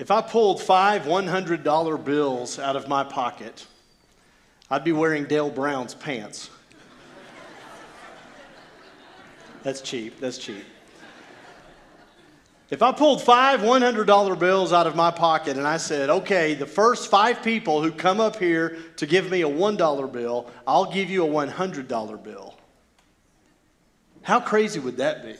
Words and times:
If 0.00 0.10
I 0.10 0.22
pulled 0.22 0.62
five 0.62 1.02
$100 1.02 2.04
bills 2.06 2.58
out 2.58 2.74
of 2.74 2.88
my 2.88 3.04
pocket, 3.04 3.66
I'd 4.70 4.82
be 4.82 4.92
wearing 4.92 5.26
Dale 5.26 5.50
Brown's 5.50 5.92
pants. 5.94 6.48
That's 9.62 9.82
cheap. 9.82 10.18
That's 10.18 10.38
cheap. 10.38 10.64
If 12.70 12.80
I 12.80 12.92
pulled 12.92 13.20
five 13.20 13.60
$100 13.60 14.38
bills 14.38 14.72
out 14.72 14.86
of 14.86 14.96
my 14.96 15.10
pocket 15.10 15.58
and 15.58 15.66
I 15.66 15.76
said, 15.76 16.08
okay, 16.08 16.54
the 16.54 16.64
first 16.64 17.10
five 17.10 17.42
people 17.42 17.82
who 17.82 17.92
come 17.92 18.20
up 18.20 18.36
here 18.36 18.78
to 18.96 19.04
give 19.04 19.30
me 19.30 19.42
a 19.42 19.48
$1 19.50 20.12
bill, 20.12 20.50
I'll 20.66 20.90
give 20.90 21.10
you 21.10 21.26
a 21.26 21.28
$100 21.28 22.22
bill. 22.22 22.54
How 24.22 24.40
crazy 24.40 24.80
would 24.80 24.96
that 24.96 25.22
be? 25.22 25.36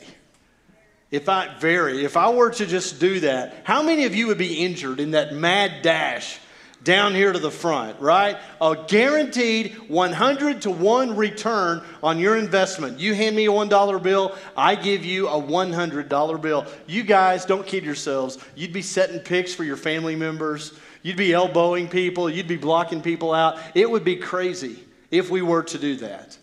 If 1.11 1.27
I 1.27 1.53
vary, 1.59 2.05
if 2.05 2.15
I 2.15 2.29
were 2.29 2.51
to 2.51 2.65
just 2.65 2.99
do 3.01 3.19
that, 3.19 3.61
how 3.65 3.83
many 3.83 4.05
of 4.05 4.15
you 4.15 4.27
would 4.27 4.37
be 4.37 4.63
injured 4.63 5.01
in 5.01 5.11
that 5.11 5.33
mad 5.33 5.81
dash 5.81 6.39
down 6.83 7.13
here 7.13 7.31
to 7.31 7.37
the 7.37 7.51
front, 7.51 7.99
right? 7.99 8.37
A 8.59 8.75
guaranteed 8.87 9.75
100 9.87 10.63
to 10.63 10.71
1 10.71 11.15
return 11.15 11.83
on 12.01 12.17
your 12.17 12.37
investment. 12.37 12.99
You 12.99 13.13
hand 13.13 13.35
me 13.35 13.45
a 13.45 13.51
$1 13.51 14.01
bill, 14.01 14.35
I 14.57 14.75
give 14.75 15.05
you 15.05 15.27
a 15.27 15.39
$100 15.39 16.41
bill. 16.41 16.65
You 16.87 17.03
guys 17.03 17.45
don't 17.45 17.67
kid 17.67 17.83
yourselves. 17.83 18.37
You'd 18.55 18.73
be 18.73 18.81
setting 18.81 19.19
picks 19.19 19.53
for 19.53 19.63
your 19.63 19.77
family 19.77 20.15
members. 20.15 20.73
You'd 21.03 21.17
be 21.17 21.33
elbowing 21.33 21.87
people, 21.87 22.29
you'd 22.29 22.47
be 22.47 22.57
blocking 22.57 23.01
people 23.01 23.33
out. 23.33 23.59
It 23.75 23.89
would 23.89 24.03
be 24.03 24.15
crazy 24.15 24.83
if 25.09 25.29
we 25.29 25.41
were 25.41 25.63
to 25.63 25.77
do 25.77 25.97
that. 25.97 26.37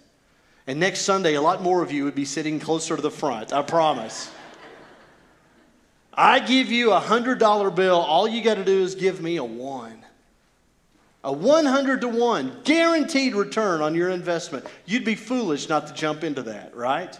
And 0.66 0.78
next 0.78 1.00
Sunday, 1.00 1.34
a 1.34 1.40
lot 1.40 1.62
more 1.62 1.82
of 1.82 1.90
you 1.90 2.04
would 2.04 2.14
be 2.14 2.26
sitting 2.26 2.60
closer 2.60 2.94
to 2.94 3.02
the 3.02 3.10
front, 3.10 3.52
I 3.52 3.62
promise. 3.62 4.30
I 6.18 6.40
give 6.40 6.72
you 6.72 6.92
a 6.92 7.00
$100 7.00 7.74
bill, 7.76 7.94
all 7.94 8.26
you 8.26 8.42
got 8.42 8.56
to 8.56 8.64
do 8.64 8.82
is 8.82 8.96
give 8.96 9.22
me 9.22 9.36
a 9.36 9.44
one. 9.44 10.04
A 11.22 11.32
100 11.32 12.00
to 12.00 12.08
1 12.08 12.62
guaranteed 12.64 13.36
return 13.36 13.80
on 13.80 13.94
your 13.94 14.10
investment. 14.10 14.66
You'd 14.84 15.04
be 15.04 15.14
foolish 15.14 15.68
not 15.68 15.86
to 15.86 15.94
jump 15.94 16.24
into 16.24 16.42
that, 16.42 16.74
right? 16.74 17.18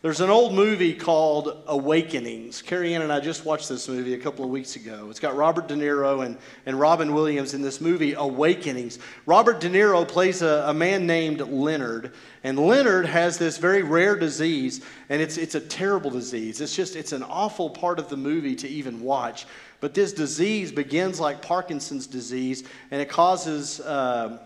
There's 0.00 0.20
an 0.20 0.30
old 0.30 0.54
movie 0.54 0.94
called 0.94 1.64
Awakenings. 1.66 2.62
Carrie 2.62 2.94
Ann 2.94 3.02
and 3.02 3.12
I 3.12 3.18
just 3.18 3.44
watched 3.44 3.68
this 3.68 3.88
movie 3.88 4.14
a 4.14 4.18
couple 4.18 4.44
of 4.44 4.50
weeks 4.52 4.76
ago. 4.76 5.08
It's 5.10 5.18
got 5.18 5.34
Robert 5.34 5.66
De 5.66 5.74
Niro 5.74 6.24
and, 6.24 6.38
and 6.66 6.78
Robin 6.78 7.12
Williams 7.12 7.52
in 7.52 7.62
this 7.62 7.80
movie, 7.80 8.12
Awakenings. 8.12 9.00
Robert 9.26 9.58
De 9.58 9.68
Niro 9.68 10.06
plays 10.06 10.40
a, 10.40 10.66
a 10.68 10.72
man 10.72 11.04
named 11.04 11.40
Leonard, 11.40 12.12
and 12.44 12.56
Leonard 12.56 13.06
has 13.06 13.38
this 13.38 13.58
very 13.58 13.82
rare 13.82 14.14
disease, 14.14 14.82
and 15.08 15.20
it's, 15.20 15.36
it's 15.36 15.56
a 15.56 15.60
terrible 15.60 16.10
disease. 16.10 16.60
It's 16.60 16.76
just, 16.76 16.94
it's 16.94 17.10
an 17.10 17.24
awful 17.24 17.68
part 17.68 17.98
of 17.98 18.08
the 18.08 18.16
movie 18.16 18.54
to 18.54 18.68
even 18.68 19.00
watch. 19.00 19.46
But 19.80 19.94
this 19.94 20.12
disease 20.12 20.70
begins 20.70 21.18
like 21.18 21.42
Parkinson's 21.42 22.06
disease, 22.06 22.62
and 22.92 23.02
it 23.02 23.08
causes 23.08 23.80
uh, 23.80 24.38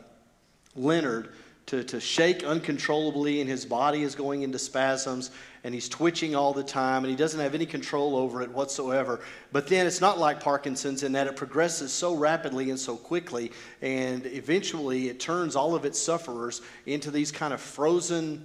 Leonard 0.75 1.29
to, 1.67 1.85
to 1.85 2.01
shake 2.01 2.45
uncontrollably, 2.45 3.41
and 3.41 3.49
his 3.49 3.65
body 3.65 4.03
is 4.03 4.15
going 4.15 4.43
into 4.43 4.59
spasms, 4.59 5.31
and 5.65 5.73
he's 5.73 5.89
twitching 5.89 6.35
all 6.35 6.53
the 6.53 6.63
time, 6.63 7.05
and 7.05 7.11
he 7.11 7.17
doesn't 7.17 7.41
have 7.41 7.55
any 7.55 7.67
control 7.67 8.17
over 8.17 8.43
it 8.43 8.51
whatsoever. 8.51 9.21
But 9.53 9.69
then 9.69 9.87
it's 9.87 10.01
not 10.01 10.19
like 10.19 10.41
Parkinson's 10.41 11.03
in 11.03 11.13
that 11.13 11.27
it 11.27 11.37
progresses 11.37 11.93
so 11.93 12.15
rapidly 12.15 12.71
and 12.71 12.79
so 12.79 12.97
quickly, 12.97 13.53
and 13.81 14.27
eventually 14.27 15.09
it 15.09 15.21
turns 15.21 15.55
all 15.55 15.75
of 15.75 15.85
its 15.85 16.01
sufferers 16.01 16.63
into 16.87 17.11
these 17.11 17.31
kind 17.31 17.55
of 17.55 17.61
frozen, 17.61 18.45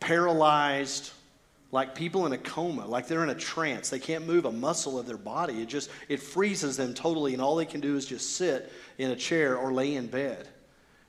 paralyzed, 0.00 1.12
like 1.72 1.94
people 1.94 2.26
in 2.26 2.32
a 2.32 2.38
coma, 2.38 2.86
like 2.86 3.06
they're 3.06 3.22
in 3.22 3.30
a 3.30 3.34
trance. 3.34 3.90
They 3.90 4.00
can't 4.00 4.26
move 4.26 4.44
a 4.44 4.52
muscle 4.52 4.98
of 4.98 5.06
their 5.06 5.16
body. 5.16 5.62
It 5.62 5.68
just 5.68 5.90
it 6.08 6.20
freezes 6.20 6.76
them 6.76 6.94
totally, 6.94 7.32
and 7.32 7.42
all 7.42 7.54
they 7.54 7.64
can 7.66 7.80
do 7.80 7.96
is 7.96 8.06
just 8.06 8.36
sit 8.36 8.72
in 8.98 9.10
a 9.10 9.16
chair 9.16 9.56
or 9.56 9.72
lay 9.72 9.94
in 9.94 10.08
bed. 10.08 10.48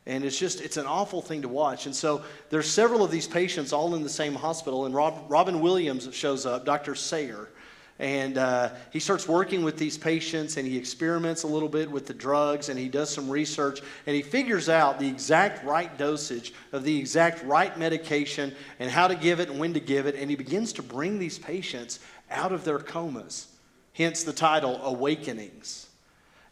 And 0.05 0.25
it's 0.25 0.37
just, 0.37 0.61
it's 0.61 0.77
an 0.77 0.87
awful 0.87 1.21
thing 1.21 1.43
to 1.43 1.47
watch. 1.47 1.85
And 1.85 1.95
so 1.95 2.23
there's 2.49 2.69
several 2.69 3.03
of 3.03 3.11
these 3.11 3.27
patients 3.27 3.71
all 3.71 3.93
in 3.93 4.01
the 4.01 4.09
same 4.09 4.33
hospital, 4.33 4.85
and 4.85 4.95
Rob, 4.95 5.25
Robin 5.29 5.59
Williams 5.59 6.07
shows 6.13 6.45
up, 6.45 6.65
Dr. 6.65 6.95
Sayer. 6.95 7.49
And 7.99 8.39
uh, 8.39 8.69
he 8.89 8.99
starts 8.99 9.27
working 9.27 9.63
with 9.63 9.77
these 9.77 9.95
patients 9.95 10.57
and 10.57 10.67
he 10.67 10.75
experiments 10.75 11.43
a 11.43 11.47
little 11.47 11.69
bit 11.69 11.91
with 11.91 12.07
the 12.07 12.15
drugs 12.15 12.69
and 12.69 12.79
he 12.79 12.89
does 12.89 13.11
some 13.11 13.29
research 13.29 13.79
and 14.07 14.15
he 14.15 14.23
figures 14.23 14.69
out 14.69 14.97
the 14.97 15.07
exact 15.07 15.63
right 15.63 15.95
dosage 15.99 16.51
of 16.71 16.83
the 16.83 16.97
exact 16.97 17.43
right 17.43 17.77
medication 17.77 18.55
and 18.79 18.89
how 18.89 19.07
to 19.07 19.13
give 19.13 19.39
it 19.39 19.51
and 19.51 19.59
when 19.59 19.75
to 19.75 19.79
give 19.79 20.07
it. 20.07 20.15
And 20.15 20.31
he 20.31 20.35
begins 20.35 20.73
to 20.73 20.81
bring 20.81 21.19
these 21.19 21.37
patients 21.37 21.99
out 22.31 22.51
of 22.51 22.63
their 22.63 22.79
comas, 22.79 23.55
hence 23.93 24.23
the 24.23 24.33
title 24.33 24.81
Awakenings. 24.83 25.90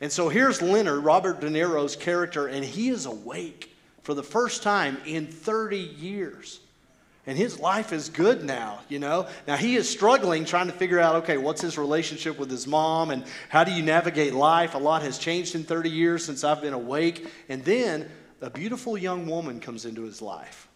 And 0.01 0.11
so 0.11 0.29
here's 0.29 0.61
Leonard, 0.61 1.03
Robert 1.03 1.41
De 1.41 1.49
Niro's 1.49 1.95
character, 1.95 2.47
and 2.47 2.63
he 2.63 2.89
is 2.89 3.05
awake 3.05 3.75
for 4.01 4.13
the 4.13 4.23
first 4.23 4.63
time 4.63 4.97
in 5.05 5.27
30 5.27 5.77
years. 5.77 6.61
And 7.27 7.37
his 7.37 7.59
life 7.59 7.91
is 7.91 8.09
good 8.09 8.43
now, 8.43 8.79
you 8.87 8.97
know. 8.97 9.27
Now 9.45 9.57
he 9.57 9.75
is 9.75 9.89
struggling 9.89 10.45
trying 10.45 10.67
to 10.67 10.73
figure 10.73 10.99
out, 10.99 11.17
okay, 11.17 11.37
what's 11.37 11.61
his 11.61 11.77
relationship 11.77 12.39
with 12.39 12.49
his 12.49 12.65
mom 12.65 13.11
and 13.11 13.23
how 13.49 13.63
do 13.63 13.71
you 13.71 13.83
navigate 13.83 14.33
life? 14.33 14.73
A 14.73 14.79
lot 14.79 15.01
has 15.03 15.19
changed 15.19 15.53
in 15.53 15.63
30 15.63 15.89
years 15.89 16.25
since 16.25 16.43
I've 16.43 16.61
been 16.61 16.73
awake. 16.73 17.27
And 17.49 17.63
then 17.63 18.09
a 18.41 18.49
beautiful 18.49 18.97
young 18.97 19.27
woman 19.27 19.59
comes 19.59 19.85
into 19.85 20.03
his 20.03 20.21
life. 20.21 20.68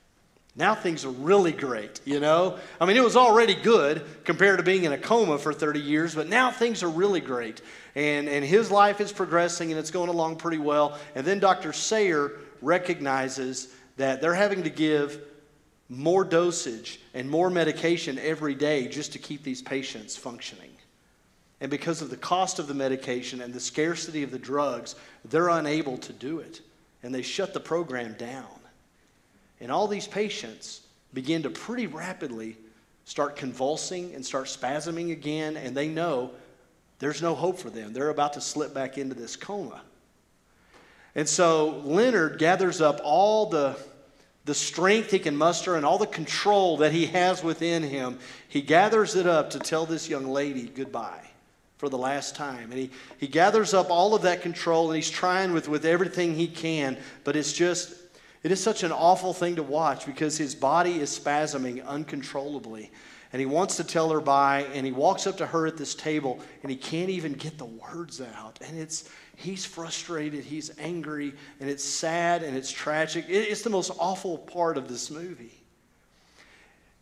Now 0.56 0.76
things 0.76 1.04
are 1.04 1.10
really 1.10 1.52
great, 1.52 2.00
you 2.06 2.20
know? 2.20 2.60
I 2.80 2.86
mean, 2.86 2.96
it 2.96 3.04
was 3.04 3.16
already 3.16 3.56
good 3.56 4.06
compared 4.24 4.60
to 4.60 4.64
being 4.64 4.84
in 4.84 4.94
a 4.94 4.98
coma 4.98 5.40
for 5.40 5.52
30 5.52 5.80
years, 5.80 6.14
but 6.14 6.30
now 6.30 6.52
things 6.52 6.84
are 6.84 6.90
really 6.90 7.22
great. 7.22 7.62
And, 7.96 8.30
and 8.30 8.46
his 8.46 8.70
life 8.70 9.02
is 9.02 9.12
progressing 9.12 9.72
and 9.72 9.80
it's 9.80 9.90
going 9.90 10.10
along 10.10 10.36
pretty 10.36 10.60
well. 10.60 11.00
And 11.16 11.26
then 11.26 11.40
Dr. 11.40 11.74
Sayer 11.74 12.34
recognizes 12.62 13.74
that 13.98 14.22
they're 14.22 14.36
having 14.36 14.64
to 14.64 14.70
give 14.70 15.22
more 15.90 16.24
dosage 16.24 17.00
and 17.16 17.30
more 17.30 17.50
medication 17.50 18.20
every 18.20 18.54
day 18.54 18.88
just 18.88 19.14
to 19.14 19.20
keep 19.20 19.44
these 19.44 19.62
patients 19.62 20.16
functioning. 20.16 20.72
And 21.62 21.72
because 21.72 22.02
of 22.02 22.10
the 22.10 22.18
cost 22.18 22.60
of 22.60 22.68
the 22.68 22.74
medication 22.74 23.42
and 23.42 23.54
the 23.54 23.60
scarcity 23.60 24.22
of 24.22 24.32
the 24.32 24.40
drugs, 24.40 24.96
they're 25.26 25.50
unable 25.50 25.98
to 26.00 26.14
do 26.14 26.40
it. 26.40 26.62
And 27.02 27.14
they 27.14 27.22
shut 27.22 27.54
the 27.54 27.60
program 27.60 28.14
down. 28.14 28.60
And 29.64 29.72
all 29.72 29.88
these 29.88 30.08
patients 30.08 30.82
begin 31.14 31.44
to 31.44 31.50
pretty 31.50 31.88
rapidly 31.88 32.58
start 33.06 33.38
convulsing 33.38 34.14
and 34.14 34.26
start 34.26 34.48
spasming 34.48 35.14
again, 35.14 35.56
and 35.56 35.76
they 35.76 35.88
know 35.88 36.32
there's 37.00 37.22
no 37.22 37.34
hope 37.34 37.58
for 37.58 37.70
them. 37.70 37.94
They're 37.94 38.10
about 38.10 38.34
to 38.34 38.42
slip 38.42 38.74
back 38.74 38.98
into 38.98 39.16
this 39.16 39.38
coma. 39.38 39.82
And 41.16 41.30
so 41.30 41.82
Leonard 41.86 42.40
gathers 42.40 42.82
up 42.82 43.00
all 43.06 43.46
the, 43.46 43.78
the 44.44 44.54
strength 44.54 45.12
he 45.12 45.20
can 45.20 45.36
muster 45.36 45.78
and 45.78 45.86
all 45.86 45.98
the 45.98 46.08
control 46.08 46.78
that 46.78 46.92
he 46.92 47.06
has 47.08 47.42
within 47.42 47.84
him. 47.84 48.20
He 48.50 48.62
gathers 48.62 49.16
it 49.16 49.28
up 49.28 49.50
to 49.52 49.60
tell 49.60 49.86
this 49.86 50.10
young 50.10 50.26
lady 50.26 50.68
goodbye 50.68 51.30
for 51.78 51.88
the 51.88 51.98
last 51.98 52.36
time. 52.36 52.72
And 52.72 52.80
he, 52.80 52.90
he 53.18 53.28
gathers 53.28 53.74
up 53.74 53.90
all 53.90 54.14
of 54.14 54.24
that 54.24 54.42
control 54.42 54.90
and 54.90 54.98
he's 54.98 55.10
trying 55.10 55.54
with, 55.54 55.70
with 55.70 55.86
everything 55.86 56.36
he 56.36 56.48
can, 56.48 56.98
but 57.24 57.38
it's 57.38 57.54
just 57.54 58.03
it 58.44 58.52
is 58.52 58.62
such 58.62 58.84
an 58.84 58.92
awful 58.92 59.34
thing 59.34 59.56
to 59.56 59.64
watch 59.64 60.06
because 60.06 60.38
his 60.38 60.54
body 60.54 61.00
is 61.00 61.18
spasming 61.18 61.86
uncontrollably. 61.86 62.92
And 63.32 63.40
he 63.40 63.48
wants 63.48 63.78
to 63.78 63.84
tell 63.84 64.12
her 64.12 64.22
bye, 64.22 64.68
and 64.74 64.86
he 64.86 64.92
walks 64.92 65.26
up 65.26 65.38
to 65.38 65.48
her 65.48 65.66
at 65.66 65.76
this 65.76 65.96
table, 65.96 66.40
and 66.62 66.70
he 66.70 66.78
can't 66.78 67.10
even 67.10 67.34
get 67.34 67.58
the 67.58 67.66
words 67.66 68.22
out. 68.22 68.60
And 68.62 68.78
it's 68.78 69.10
he's 69.36 69.66
frustrated, 69.66 70.44
he's 70.44 70.78
angry, 70.78 71.34
and 71.60 71.68
it's 71.68 71.84
sad 71.84 72.44
and 72.44 72.56
it's 72.56 72.72
tragic. 72.72 73.26
It's 73.28 73.64
the 73.64 73.72
most 73.72 73.92
awful 73.98 74.38
part 74.38 74.78
of 74.78 74.88
this 74.88 75.10
movie. 75.10 75.64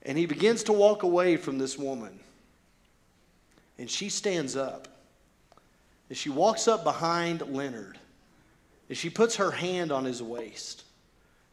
And 0.03 0.18
he 0.18 0.25
begins 0.25 0.63
to 0.63 0.73
walk 0.73 1.03
away 1.03 1.35
from 1.38 1.58
this 1.58 1.78
woman. 1.78 2.19
And 3.78 3.90
she 3.90 4.09
stands 4.09 4.56
up. 4.56 4.88
And 6.08 6.17
she 6.17 6.29
walks 6.29 6.67
up 6.67 6.84
behind 6.84 7.41
Leonard. 7.41 7.99
And 8.88 8.97
she 8.97 9.09
puts 9.09 9.35
her 9.35 9.52
hand 9.52 9.91
on 9.91 10.05
his 10.05 10.23
waist. 10.23 10.85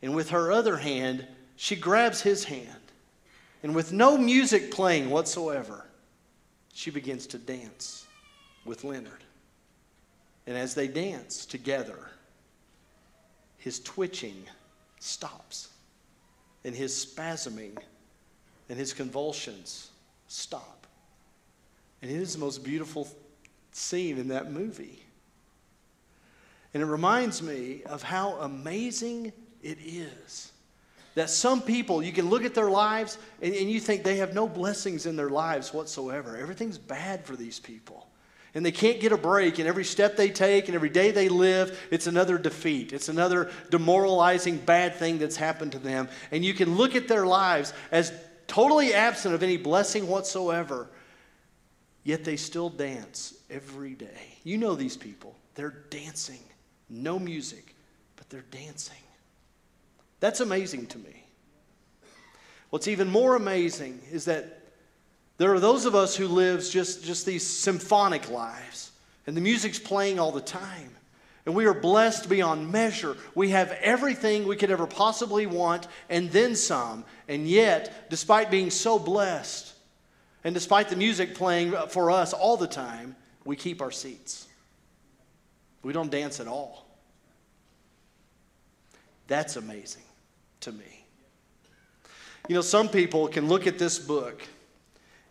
And 0.02 0.14
with 0.14 0.30
her 0.30 0.52
other 0.52 0.76
hand, 0.76 1.26
she 1.56 1.76
grabs 1.76 2.20
his 2.20 2.44
hand. 2.44 2.68
And 3.62 3.74
with 3.74 3.92
no 3.92 4.16
music 4.16 4.70
playing 4.70 5.10
whatsoever, 5.10 5.84
she 6.72 6.90
begins 6.90 7.26
to 7.28 7.38
dance 7.38 8.06
with 8.64 8.84
Leonard. 8.84 9.24
And 10.46 10.56
as 10.56 10.74
they 10.74 10.86
dance 10.86 11.44
together, 11.44 12.10
his 13.58 13.80
twitching 13.80 14.44
stops, 15.00 15.68
and 16.64 16.74
his 16.74 16.92
spasming 16.92 17.76
and 18.68 18.78
his 18.78 18.92
convulsions 18.92 19.90
stop. 20.28 20.86
And 22.00 22.10
it 22.10 22.16
is 22.16 22.34
the 22.34 22.38
most 22.38 22.62
beautiful 22.62 23.08
scene 23.72 24.18
in 24.18 24.28
that 24.28 24.52
movie. 24.52 25.02
And 26.72 26.82
it 26.82 26.86
reminds 26.86 27.42
me 27.42 27.82
of 27.84 28.02
how 28.02 28.34
amazing 28.34 29.32
it 29.62 29.78
is. 29.80 30.52
That 31.14 31.30
some 31.30 31.62
people, 31.62 32.02
you 32.02 32.12
can 32.12 32.28
look 32.30 32.44
at 32.44 32.54
their 32.54 32.70
lives 32.70 33.18
and, 33.42 33.52
and 33.54 33.70
you 33.70 33.80
think 33.80 34.04
they 34.04 34.18
have 34.18 34.34
no 34.34 34.46
blessings 34.48 35.04
in 35.06 35.16
their 35.16 35.30
lives 35.30 35.74
whatsoever. 35.74 36.36
Everything's 36.36 36.78
bad 36.78 37.24
for 37.24 37.34
these 37.34 37.58
people. 37.58 38.08
and 38.54 38.64
they 38.64 38.72
can't 38.72 39.00
get 39.00 39.12
a 39.12 39.16
break. 39.16 39.58
And 39.58 39.68
every 39.68 39.84
step 39.84 40.16
they 40.16 40.30
take 40.30 40.66
and 40.66 40.74
every 40.74 40.88
day 40.88 41.10
they 41.10 41.28
live, 41.28 41.78
it's 41.90 42.06
another 42.06 42.38
defeat. 42.38 42.92
It's 42.92 43.08
another 43.08 43.50
demoralizing 43.70 44.58
bad 44.58 44.94
thing 44.94 45.18
that's 45.18 45.36
happened 45.36 45.72
to 45.72 45.78
them. 45.78 46.08
And 46.32 46.44
you 46.44 46.54
can 46.54 46.76
look 46.76 46.94
at 46.96 47.08
their 47.08 47.26
lives 47.26 47.72
as 47.90 48.12
totally 48.46 48.94
absent 48.94 49.34
of 49.34 49.42
any 49.42 49.58
blessing 49.58 50.08
whatsoever, 50.08 50.88
yet 52.04 52.24
they 52.24 52.36
still 52.36 52.70
dance 52.70 53.34
every 53.50 53.94
day. 53.94 54.38
You 54.44 54.58
know 54.58 54.74
these 54.74 54.96
people. 54.96 55.36
They're 55.54 55.84
dancing. 55.90 56.40
No 56.88 57.18
music, 57.18 57.74
but 58.16 58.30
they're 58.30 58.44
dancing. 58.50 58.96
That's 60.20 60.40
amazing 60.40 60.86
to 60.86 60.98
me. 60.98 61.24
What's 62.70 62.88
even 62.88 63.08
more 63.08 63.36
amazing 63.36 64.00
is 64.10 64.26
that 64.26 64.62
there 65.38 65.52
are 65.54 65.60
those 65.60 65.86
of 65.86 65.94
us 65.94 66.16
who 66.16 66.26
live 66.26 66.68
just, 66.68 67.04
just 67.04 67.24
these 67.24 67.46
symphonic 67.46 68.28
lives, 68.30 68.90
and 69.26 69.36
the 69.36 69.40
music's 69.40 69.78
playing 69.78 70.18
all 70.18 70.32
the 70.32 70.40
time. 70.40 70.90
And 71.46 71.54
we 71.54 71.64
are 71.64 71.72
blessed 71.72 72.28
beyond 72.28 72.70
measure. 72.70 73.16
We 73.34 73.50
have 73.50 73.70
everything 73.80 74.46
we 74.46 74.56
could 74.56 74.70
ever 74.70 74.86
possibly 74.86 75.46
want 75.46 75.86
and 76.10 76.30
then 76.30 76.54
some. 76.54 77.04
And 77.26 77.48
yet, 77.48 78.10
despite 78.10 78.50
being 78.50 78.70
so 78.70 78.98
blessed, 78.98 79.72
and 80.44 80.54
despite 80.54 80.90
the 80.90 80.96
music 80.96 81.34
playing 81.34 81.74
for 81.88 82.10
us 82.10 82.34
all 82.34 82.58
the 82.58 82.66
time, 82.66 83.16
we 83.46 83.56
keep 83.56 83.80
our 83.80 83.90
seats. 83.90 84.46
We 85.82 85.94
don't 85.94 86.10
dance 86.10 86.38
at 86.38 86.48
all. 86.48 86.86
That's 89.26 89.56
amazing 89.56 90.02
to 90.60 90.72
me. 90.72 91.04
You 92.48 92.54
know, 92.54 92.60
some 92.62 92.88
people 92.88 93.28
can 93.28 93.48
look 93.48 93.66
at 93.66 93.78
this 93.78 93.98
book 93.98 94.42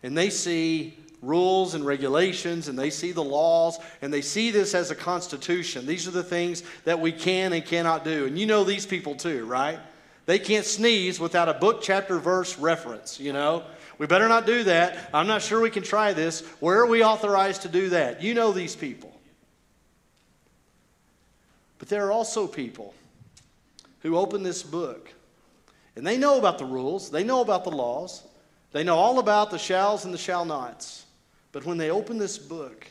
and 0.02 0.16
they 0.16 0.30
see 0.30 0.96
rules 1.20 1.74
and 1.74 1.84
regulations 1.84 2.68
and 2.68 2.78
they 2.78 2.90
see 2.90 3.12
the 3.12 3.24
laws 3.24 3.78
and 4.02 4.12
they 4.12 4.20
see 4.20 4.50
this 4.50 4.74
as 4.74 4.90
a 4.90 4.94
constitution. 4.94 5.84
These 5.84 6.06
are 6.06 6.12
the 6.12 6.22
things 6.22 6.62
that 6.84 7.00
we 7.00 7.10
can 7.10 7.52
and 7.52 7.64
cannot 7.64 8.04
do. 8.04 8.26
And 8.26 8.38
you 8.38 8.46
know 8.46 8.62
these 8.62 8.86
people 8.86 9.14
too, 9.16 9.44
right? 9.46 9.78
They 10.26 10.38
can't 10.38 10.64
sneeze 10.64 11.18
without 11.18 11.48
a 11.48 11.54
book, 11.54 11.82
chapter, 11.82 12.18
verse 12.18 12.58
reference, 12.58 13.18
you 13.18 13.32
know? 13.32 13.64
We 13.98 14.06
better 14.06 14.28
not 14.28 14.46
do 14.46 14.62
that. 14.64 15.10
I'm 15.12 15.26
not 15.26 15.42
sure 15.42 15.60
we 15.60 15.70
can 15.70 15.82
try 15.82 16.12
this. 16.12 16.42
Where 16.60 16.78
are 16.78 16.86
we 16.86 17.02
authorized 17.02 17.62
to 17.62 17.68
do 17.68 17.88
that? 17.88 18.22
You 18.22 18.34
know 18.34 18.52
these 18.52 18.76
people. 18.76 19.18
But 21.78 21.88
there 21.88 22.06
are 22.06 22.12
also 22.12 22.46
people 22.46 22.94
who 24.00 24.16
open 24.16 24.44
this 24.44 24.62
book 24.62 25.12
and 25.98 26.06
they 26.06 26.16
know 26.16 26.38
about 26.38 26.58
the 26.58 26.64
rules, 26.64 27.10
they 27.10 27.24
know 27.24 27.40
about 27.40 27.64
the 27.64 27.72
laws, 27.72 28.22
they 28.70 28.84
know 28.84 28.94
all 28.94 29.18
about 29.18 29.50
the 29.50 29.58
shalls 29.58 30.04
and 30.04 30.14
the 30.14 30.18
shall 30.18 30.44
nots. 30.44 31.04
But 31.50 31.64
when 31.64 31.76
they 31.76 31.90
open 31.90 32.18
this 32.18 32.38
book, 32.38 32.86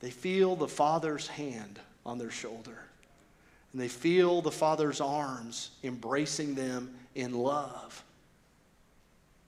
they 0.00 0.10
feel 0.10 0.56
the 0.56 0.66
Father's 0.66 1.28
hand 1.28 1.78
on 2.04 2.18
their 2.18 2.32
shoulder. 2.32 2.76
And 3.72 3.80
they 3.80 3.86
feel 3.86 4.42
the 4.42 4.50
Father's 4.50 5.00
arms 5.00 5.70
embracing 5.84 6.56
them 6.56 6.92
in 7.14 7.32
love. 7.32 8.02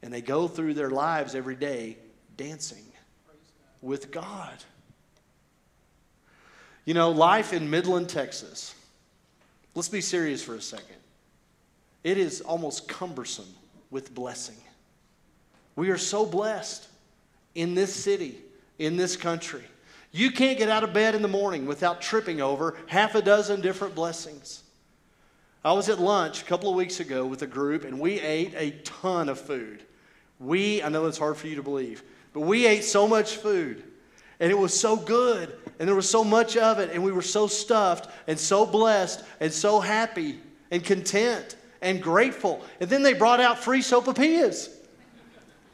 And 0.00 0.12
they 0.12 0.20
go 0.20 0.46
through 0.46 0.74
their 0.74 0.90
lives 0.90 1.34
every 1.34 1.56
day 1.56 1.96
dancing 2.36 2.84
with 3.82 4.12
God. 4.12 4.54
You 6.84 6.94
know, 6.94 7.10
life 7.10 7.52
in 7.52 7.68
Midland, 7.68 8.08
Texas, 8.08 8.72
let's 9.74 9.88
be 9.88 10.00
serious 10.00 10.44
for 10.44 10.54
a 10.54 10.62
second. 10.62 10.96
It 12.06 12.18
is 12.18 12.40
almost 12.40 12.86
cumbersome 12.86 13.52
with 13.90 14.14
blessing. 14.14 14.54
We 15.74 15.90
are 15.90 15.98
so 15.98 16.24
blessed 16.24 16.86
in 17.56 17.74
this 17.74 17.92
city, 17.92 18.38
in 18.78 18.96
this 18.96 19.16
country. 19.16 19.64
You 20.12 20.30
can't 20.30 20.56
get 20.56 20.68
out 20.68 20.84
of 20.84 20.92
bed 20.92 21.16
in 21.16 21.22
the 21.22 21.26
morning 21.26 21.66
without 21.66 22.00
tripping 22.00 22.40
over 22.40 22.76
half 22.86 23.16
a 23.16 23.22
dozen 23.22 23.60
different 23.60 23.96
blessings. 23.96 24.62
I 25.64 25.72
was 25.72 25.88
at 25.88 25.98
lunch 25.98 26.42
a 26.42 26.44
couple 26.44 26.70
of 26.70 26.76
weeks 26.76 27.00
ago 27.00 27.26
with 27.26 27.42
a 27.42 27.46
group 27.48 27.82
and 27.82 27.98
we 27.98 28.20
ate 28.20 28.54
a 28.54 28.70
ton 28.84 29.28
of 29.28 29.40
food. 29.40 29.82
We, 30.38 30.84
I 30.84 30.88
know 30.88 31.06
it's 31.06 31.18
hard 31.18 31.36
for 31.36 31.48
you 31.48 31.56
to 31.56 31.62
believe, 31.64 32.04
but 32.32 32.42
we 32.42 32.68
ate 32.68 32.84
so 32.84 33.08
much 33.08 33.34
food 33.38 33.82
and 34.38 34.52
it 34.52 34.56
was 34.56 34.78
so 34.78 34.94
good 34.94 35.58
and 35.80 35.88
there 35.88 35.96
was 35.96 36.08
so 36.08 36.22
much 36.22 36.56
of 36.56 36.78
it 36.78 36.90
and 36.92 37.02
we 37.02 37.10
were 37.10 37.20
so 37.20 37.48
stuffed 37.48 38.08
and 38.28 38.38
so 38.38 38.64
blessed 38.64 39.24
and 39.40 39.52
so 39.52 39.80
happy 39.80 40.38
and 40.70 40.84
content 40.84 41.56
and 41.86 42.02
grateful. 42.02 42.62
And 42.80 42.90
then 42.90 43.02
they 43.02 43.14
brought 43.14 43.40
out 43.40 43.60
free 43.60 43.80
sopapillas. 43.80 44.68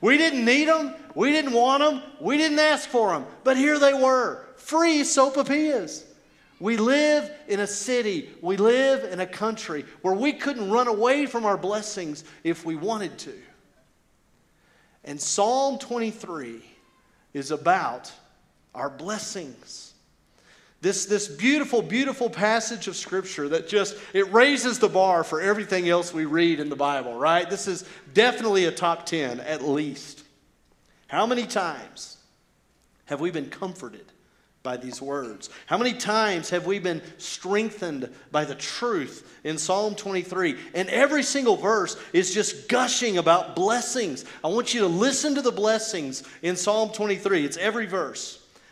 We 0.03 0.19
didn't 0.19 0.45
need 0.45 0.69
them. 0.69 0.95
We 1.15 1.33
didn't 1.33 1.53
want 1.53 1.83
them. 1.83 2.03
We 2.21 2.37
didn't 2.37 2.59
ask 2.59 2.89
for 2.89 3.13
them. 3.13 3.25
But 3.45 3.57
here 3.57 3.79
they 3.79 3.95
were 3.95 4.45
free 4.57 5.01
sopapillas. 5.01 6.05
We 6.61 6.77
live 6.77 7.31
in 7.49 7.59
a 7.59 7.67
city, 7.67 8.31
we 8.41 8.57
live 8.57 9.13
in 9.13 9.19
a 9.19 9.27
country 9.27 9.85
where 10.03 10.15
we 10.15 10.33
couldn't 10.33 10.71
run 10.71 10.87
away 10.87 11.27
from 11.27 11.45
our 11.45 11.57
blessings 11.57 12.23
if 12.45 12.65
we 12.65 12.77
wanted 12.77 13.19
to. 13.19 13.35
And 15.03 15.21
Psalm 15.21 15.81
23 15.81 16.63
is 17.35 17.51
about 17.51 18.13
our 18.77 18.89
blessings. 18.89 19.92
This, 20.83 21.07
this 21.07 21.29
beautiful, 21.29 21.81
beautiful 21.81 22.29
passage 22.29 22.89
of 22.89 22.97
Scripture 22.97 23.49
that 23.51 23.69
just, 23.69 23.97
it 24.13 24.33
raises 24.33 24.81
the 24.81 24.89
bar 24.89 25.23
for 25.23 25.41
everything 25.41 25.89
else 25.89 26.13
we 26.13 26.25
read 26.25 26.59
in 26.59 26.69
the 26.69 26.77
Bible, 26.77 27.15
right? 27.15 27.49
This 27.49 27.69
is 27.69 27.85
definitely 28.13 28.65
a 28.65 28.73
top 28.73 29.07
10, 29.07 29.39
at 29.39 29.63
least. 29.63 30.25
How 31.07 31.25
many 31.25 31.47
times 31.47 32.17
have 33.05 33.21
we 33.21 33.31
been 33.31 33.49
comforted 33.49 34.07
by 34.65 34.77
these 34.77 35.01
words? 35.01 35.51
How 35.67 35.79
many 35.79 35.93
times 35.93 36.51
have 36.51 36.67
we 36.67 36.81
been 36.81 37.01
strengthened 37.17 38.13
by 38.33 38.45
the 38.45 38.57
truth 38.57 39.39
in 39.45 39.59
Psalm 39.59 39.95
23? 39.95 40.57
And 40.75 40.89
every 40.89 41.23
single 41.23 41.57
verse 41.57 41.97
is 42.13 42.35
just 42.35 42.69
gushing 42.69 43.19
about 43.19 43.55
blessings. 43.55 44.25
I 44.43 44.49
want 44.49 44.75
you 44.75 44.81
to 44.81 44.89
listen 44.89 45.37
to 45.37 45.43
the 45.43 45.53
blessings 45.53 46.25
in 46.43 46.57
Psalm 46.57 46.91
23. 46.91 47.45
It's 47.45 47.57
every 47.57 47.87
verse. 47.87 48.42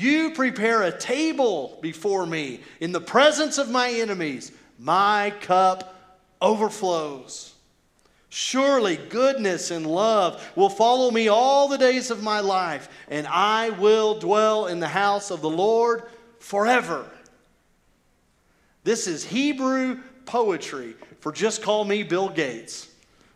You 0.00 0.30
prepare 0.30 0.82
a 0.82 0.96
table 0.96 1.78
before 1.82 2.24
me 2.24 2.60
in 2.80 2.92
the 2.92 3.02
presence 3.02 3.58
of 3.58 3.70
my 3.70 3.90
enemies. 3.90 4.50
My 4.78 5.34
cup 5.42 5.94
overflows. 6.40 7.52
Surely 8.30 8.96
goodness 8.96 9.70
and 9.70 9.86
love 9.86 10.42
will 10.56 10.70
follow 10.70 11.10
me 11.10 11.28
all 11.28 11.68
the 11.68 11.76
days 11.76 12.10
of 12.10 12.22
my 12.22 12.40
life, 12.40 12.88
and 13.10 13.26
I 13.26 13.70
will 13.70 14.18
dwell 14.18 14.68
in 14.68 14.80
the 14.80 14.88
house 14.88 15.30
of 15.30 15.42
the 15.42 15.50
Lord 15.50 16.04
forever. 16.38 17.04
This 18.84 19.06
is 19.06 19.22
Hebrew 19.22 20.00
poetry 20.24 20.94
for 21.20 21.30
just 21.30 21.60
call 21.60 21.84
me 21.84 22.04
Bill 22.04 22.30
Gates 22.30 22.88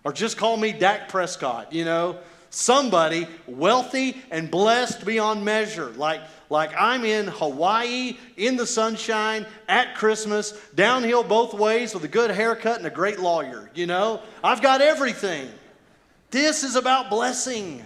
or 0.03 0.15
just 0.15 0.39
call 0.39 0.57
me 0.57 0.73
Dak 0.73 1.11
Prescott, 1.11 1.75
you 1.75 1.85
know, 1.85 2.21
somebody 2.49 3.27
wealthy 3.47 4.17
and 4.31 4.51
blessed 4.51 5.05
beyond 5.05 5.45
measure, 5.45 5.91
like 5.97 6.23
like 6.51 6.71
I'm 6.79 7.05
in 7.05 7.27
Hawaii 7.27 8.17
in 8.37 8.57
the 8.57 8.67
sunshine 8.67 9.47
at 9.69 9.95
Christmas, 9.95 10.53
downhill 10.75 11.23
both 11.23 11.55
ways 11.55 11.95
with 11.95 12.05
a 12.05 12.09
good 12.09 12.31
haircut 12.31 12.79
and 12.79 12.87
a 12.87 12.91
great 12.91 13.19
lawyer. 13.19 13.71
You 13.75 13.87
know, 13.87 14.21
I've 14.43 14.63
got 14.63 14.81
everything. 14.81 15.49
This 16.31 16.65
is 16.65 16.77
about 16.77 17.11
blessing. 17.11 17.85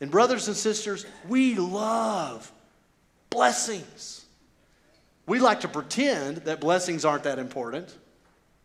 And, 0.00 0.10
brothers 0.10 0.48
and 0.48 0.56
sisters, 0.56 1.06
we 1.28 1.54
love 1.54 2.52
blessings. 3.30 4.24
We 5.26 5.38
like 5.38 5.60
to 5.60 5.68
pretend 5.68 6.38
that 6.38 6.60
blessings 6.60 7.04
aren't 7.04 7.24
that 7.24 7.38
important 7.38 7.94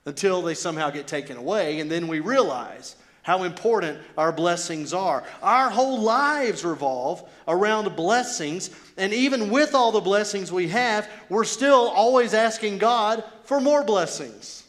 until 0.05 0.41
they 0.41 0.53
somehow 0.53 0.89
get 0.89 1.07
taken 1.07 1.37
away, 1.37 1.79
and 1.79 1.89
then 1.89 2.07
we 2.07 2.19
realize 2.19 2.95
how 3.23 3.43
important 3.43 3.99
our 4.17 4.31
blessings 4.31 4.93
are. 4.93 5.23
Our 5.43 5.69
whole 5.69 6.01
lives 6.01 6.65
revolve 6.65 7.27
around 7.47 7.95
blessings, 7.95 8.71
and 8.97 9.13
even 9.13 9.49
with 9.49 9.75
all 9.75 9.91
the 9.91 10.01
blessings 10.01 10.51
we 10.51 10.69
have, 10.69 11.09
we're 11.29 11.43
still 11.43 11.89
always 11.89 12.33
asking 12.33 12.79
God 12.79 13.23
for 13.43 13.61
more 13.61 13.83
blessings. 13.83 14.63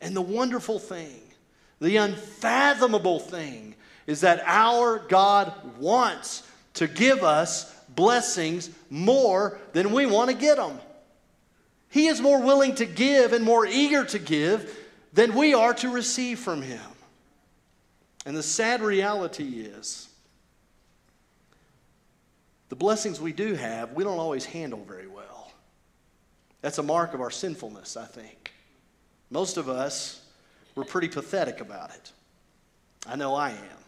And 0.00 0.16
the 0.16 0.22
wonderful 0.22 0.78
thing, 0.78 1.20
the 1.80 1.96
unfathomable 1.96 3.20
thing, 3.20 3.74
is 4.06 4.22
that 4.22 4.42
our 4.46 4.98
God 4.98 5.52
wants 5.78 6.42
to 6.74 6.88
give 6.88 7.22
us 7.22 7.72
blessings 7.94 8.70
more 8.90 9.58
than 9.74 9.92
we 9.92 10.06
want 10.06 10.30
to 10.30 10.36
get 10.36 10.56
them. 10.56 10.78
He 11.90 12.06
is 12.06 12.20
more 12.20 12.40
willing 12.40 12.74
to 12.76 12.86
give 12.86 13.34
and 13.34 13.44
more 13.44 13.66
eager 13.66 14.04
to 14.06 14.18
give 14.18 14.74
than 15.12 15.34
we 15.34 15.52
are 15.52 15.74
to 15.74 15.90
receive 15.90 16.38
from 16.38 16.62
Him. 16.62 16.80
And 18.24 18.36
the 18.36 18.42
sad 18.42 18.82
reality 18.82 19.60
is, 19.60 20.08
the 22.68 22.76
blessings 22.76 23.20
we 23.20 23.32
do 23.32 23.54
have, 23.54 23.92
we 23.92 24.04
don't 24.04 24.18
always 24.18 24.44
handle 24.44 24.84
very 24.84 25.08
well. 25.08 25.52
That's 26.60 26.78
a 26.78 26.82
mark 26.82 27.12
of 27.12 27.20
our 27.20 27.30
sinfulness, 27.30 27.96
I 27.96 28.06
think. 28.06 28.52
Most 29.30 29.56
of 29.56 29.68
us, 29.68 30.24
we're 30.74 30.84
pretty 30.84 31.08
pathetic 31.08 31.60
about 31.60 31.90
it. 31.90 32.12
I 33.06 33.16
know 33.16 33.34
I 33.34 33.50
am. 33.50 33.82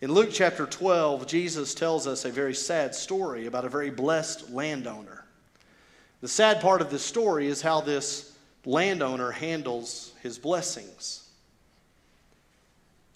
In 0.00 0.12
Luke 0.12 0.30
chapter 0.32 0.66
12, 0.66 1.26
Jesus 1.26 1.74
tells 1.74 2.06
us 2.06 2.24
a 2.24 2.30
very 2.30 2.54
sad 2.54 2.94
story 2.94 3.46
about 3.46 3.64
a 3.64 3.68
very 3.68 3.90
blessed 3.90 4.50
landowner. 4.50 5.24
The 6.20 6.28
sad 6.28 6.60
part 6.60 6.80
of 6.80 6.90
this 6.90 7.02
story 7.02 7.48
is 7.48 7.62
how 7.62 7.80
this 7.80 8.36
landowner 8.64 9.30
handles 9.30 10.12
his 10.22 10.38
blessings. 10.38 11.25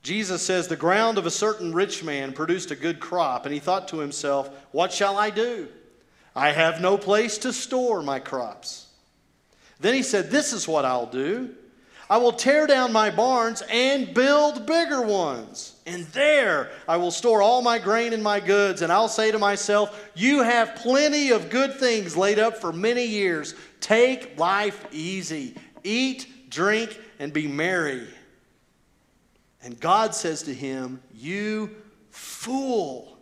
Jesus 0.03 0.45
says, 0.45 0.69
The 0.69 0.77
ground 0.77 1.19
of 1.19 1.27
a 1.27 1.31
certain 1.31 1.73
rich 1.73 2.03
man 2.03 2.33
produced 2.33 2.71
a 2.71 2.77
good 2.77 3.01
crop, 3.01 3.45
and 3.45 3.53
he 3.53 3.61
thought 3.61 3.89
to 3.89 3.99
himself, 3.99 4.51
What 4.73 4.93
shall 4.93 5.19
I 5.19 5.31
do? 5.31 5.69
I 6.35 6.53
have 6.53 6.81
no 6.81 6.97
place 6.97 7.39
to 7.39 7.53
store 7.53 8.03
my 8.03 8.19
crops. 8.19 8.87
Then 9.81 9.95
he 9.95 10.03
said, 10.03 10.31
This 10.31 10.53
is 10.53 10.69
what 10.69 10.85
I'll 10.85 11.07
do. 11.07 11.55
I 12.09 12.17
will 12.17 12.33
tear 12.33 12.67
down 12.67 12.93
my 12.93 13.11
barns 13.11 13.63
and 13.71 14.13
build 14.13 14.67
bigger 14.67 15.01
ones. 15.01 15.77
And 15.87 16.07
there 16.07 16.71
I 16.89 16.97
will 16.97 17.13
store 17.13 17.41
all 17.41 17.63
my 17.63 17.79
grain 17.79 18.13
and 18.13 18.23
my 18.23 18.41
goods. 18.41 18.83
And 18.83 18.91
I'll 18.91 19.09
say 19.09 19.31
to 19.31 19.39
myself, 19.39 20.09
You 20.17 20.43
have 20.43 20.75
plenty 20.75 21.31
of 21.31 21.51
good 21.51 21.75
things 21.79 22.17
laid 22.17 22.41
up 22.41 22.57
for 22.57 22.73
many 22.73 23.05
years. 23.05 23.55
Take 23.81 24.39
life 24.39 24.87
easy. 24.91 25.55
Eat, 25.85 26.51
drink, 26.51 26.99
and 27.21 27.33
be 27.33 27.47
merry. 27.47 28.09
And 29.63 29.79
God 29.79 30.15
says 30.15 30.43
to 30.45 30.55
him, 30.55 31.01
You 31.15 31.71
fool. 32.11 33.17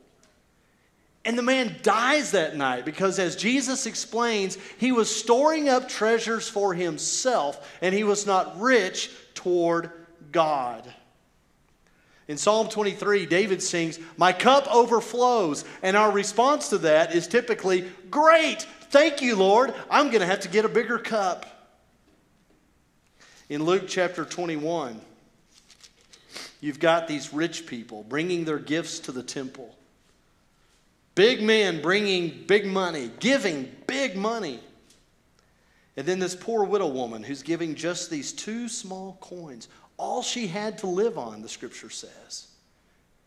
And 1.24 1.36
the 1.36 1.42
man 1.42 1.76
dies 1.82 2.30
that 2.30 2.56
night 2.56 2.84
because, 2.84 3.18
as 3.18 3.36
Jesus 3.36 3.84
explains, 3.86 4.56
he 4.78 4.92
was 4.92 5.14
storing 5.14 5.68
up 5.68 5.88
treasures 5.88 6.48
for 6.48 6.72
himself 6.72 7.76
and 7.82 7.94
he 7.94 8.04
was 8.04 8.26
not 8.26 8.58
rich 8.58 9.10
toward 9.34 9.90
God. 10.32 10.92
In 12.28 12.36
Psalm 12.36 12.68
23, 12.68 13.26
David 13.26 13.62
sings, 13.62 13.98
My 14.16 14.32
cup 14.32 14.72
overflows. 14.72 15.64
And 15.82 15.96
our 15.96 16.12
response 16.12 16.68
to 16.68 16.78
that 16.78 17.14
is 17.14 17.26
typically, 17.26 17.90
Great, 18.10 18.62
thank 18.90 19.20
you, 19.22 19.34
Lord. 19.34 19.74
I'm 19.90 20.08
going 20.08 20.20
to 20.20 20.26
have 20.26 20.40
to 20.40 20.48
get 20.48 20.64
a 20.64 20.68
bigger 20.68 20.98
cup. 20.98 21.46
In 23.48 23.64
Luke 23.64 23.84
chapter 23.88 24.26
21, 24.26 25.00
You've 26.60 26.80
got 26.80 27.06
these 27.06 27.32
rich 27.32 27.66
people 27.66 28.04
bringing 28.08 28.44
their 28.44 28.58
gifts 28.58 28.98
to 29.00 29.12
the 29.12 29.22
temple. 29.22 29.74
Big 31.14 31.42
men 31.42 31.82
bringing 31.82 32.44
big 32.46 32.66
money, 32.66 33.10
giving 33.20 33.70
big 33.86 34.16
money. 34.16 34.60
And 35.96 36.06
then 36.06 36.20
this 36.20 36.36
poor 36.36 36.64
widow 36.64 36.86
woman 36.86 37.24
who's 37.24 37.42
giving 37.42 37.74
just 37.74 38.08
these 38.08 38.32
two 38.32 38.68
small 38.68 39.18
coins, 39.20 39.68
all 39.96 40.22
she 40.22 40.46
had 40.46 40.78
to 40.78 40.86
live 40.86 41.18
on, 41.18 41.42
the 41.42 41.48
scripture 41.48 41.90
says. 41.90 42.46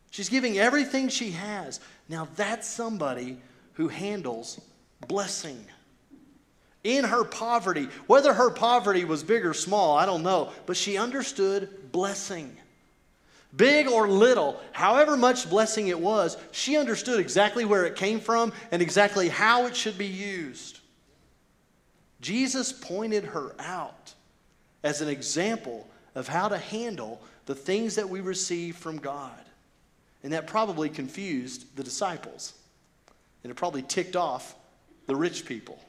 She's 0.09 0.29
giving 0.29 0.57
everything 0.57 1.09
she 1.09 1.31
has. 1.31 1.79
Now 2.07 2.27
that's 2.35 2.67
somebody 2.67 3.38
who 3.73 3.88
handles 3.88 4.59
blessing. 5.07 5.65
In 6.83 7.03
her 7.03 7.23
poverty, 7.23 7.88
whether 8.07 8.33
her 8.33 8.50
poverty 8.50 9.05
was 9.05 9.23
big 9.23 9.45
or 9.45 9.53
small, 9.53 9.97
I 9.97 10.05
don't 10.05 10.23
know, 10.23 10.51
but 10.65 10.77
she 10.77 10.97
understood 10.97 11.91
blessing. 11.91 12.57
Big 13.55 13.88
or 13.88 14.08
little, 14.08 14.60
however 14.72 15.17
much 15.17 15.50
blessing 15.50 15.89
it 15.89 16.00
was, 16.00 16.38
she 16.51 16.77
understood 16.77 17.20
exactly 17.20 17.65
where 17.65 17.86
it 17.86 17.96
came 17.96 18.20
from 18.20 18.53
and 18.72 18.81
exactly 18.81 19.27
how 19.27 19.65
it 19.65 19.75
should 19.75 19.98
be 19.98 20.08
used. 20.08 20.79
Jesus 22.22 22.72
pointed 22.72 23.25
her 23.25 23.53
out 23.60 24.13
as 24.84 25.01
an 25.01 25.10
example 25.10 25.88
of 26.15 26.27
how 26.27 26.48
to 26.48 26.58
handle 26.58 27.22
the 27.46 27.55
things 27.55 27.96
that 27.96 28.10
we 28.10 28.22
receive 28.22 28.77
from 28.77 28.98
God. 28.98 29.31
And 30.24 30.31
that 30.34 30.48
probably 30.48 30.88
confused 30.88 31.75
the 31.75 31.84
disciples. 31.84 32.53
And 33.43 33.51
it 33.51 33.55
probably 33.55 33.81
ticked 33.81 34.15
off 34.15 34.55
the 35.08 35.15
rich 35.15 35.46
people. 35.46 35.79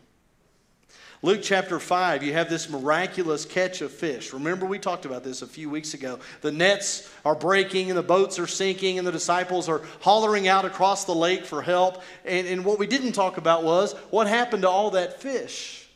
Luke 1.25 1.39
chapter 1.41 1.79
5, 1.79 2.25
you 2.25 2.33
have 2.33 2.51
this 2.51 2.69
miraculous 2.69 3.45
catch 3.45 3.81
of 3.81 3.93
fish. 3.93 4.33
Remember, 4.33 4.67
we 4.67 4.81
talked 4.81 5.05
about 5.05 5.23
this 5.23 5.41
a 5.41 5.47
few 5.47 5.71
weeks 5.71 5.95
ago. 5.95 6.19
The 6.41 6.51
nets 6.51 7.09
are 7.25 7.37
breaking 7.37 7.91
and 7.91 7.97
the 7.97 8.03
boats 8.03 8.41
are 8.41 8.49
sinking, 8.49 8.99
and 8.99 9.07
the 9.07 9.13
disciples 9.13 9.69
are 9.69 9.83
hollering 10.01 10.49
out 10.49 10.65
across 10.65 11.05
the 11.05 11.15
lake 11.15 11.45
for 11.45 11.63
help. 11.63 12.03
And, 12.25 12.49
and 12.49 12.65
what 12.65 12.81
we 12.81 12.89
didn't 12.89 13.13
talk 13.13 13.37
about 13.37 13.63
was 13.63 13.93
what 14.11 14.27
happened 14.27 14.63
to 14.63 14.69
all 14.69 14.91
that 14.91 15.23
fish. 15.23 15.89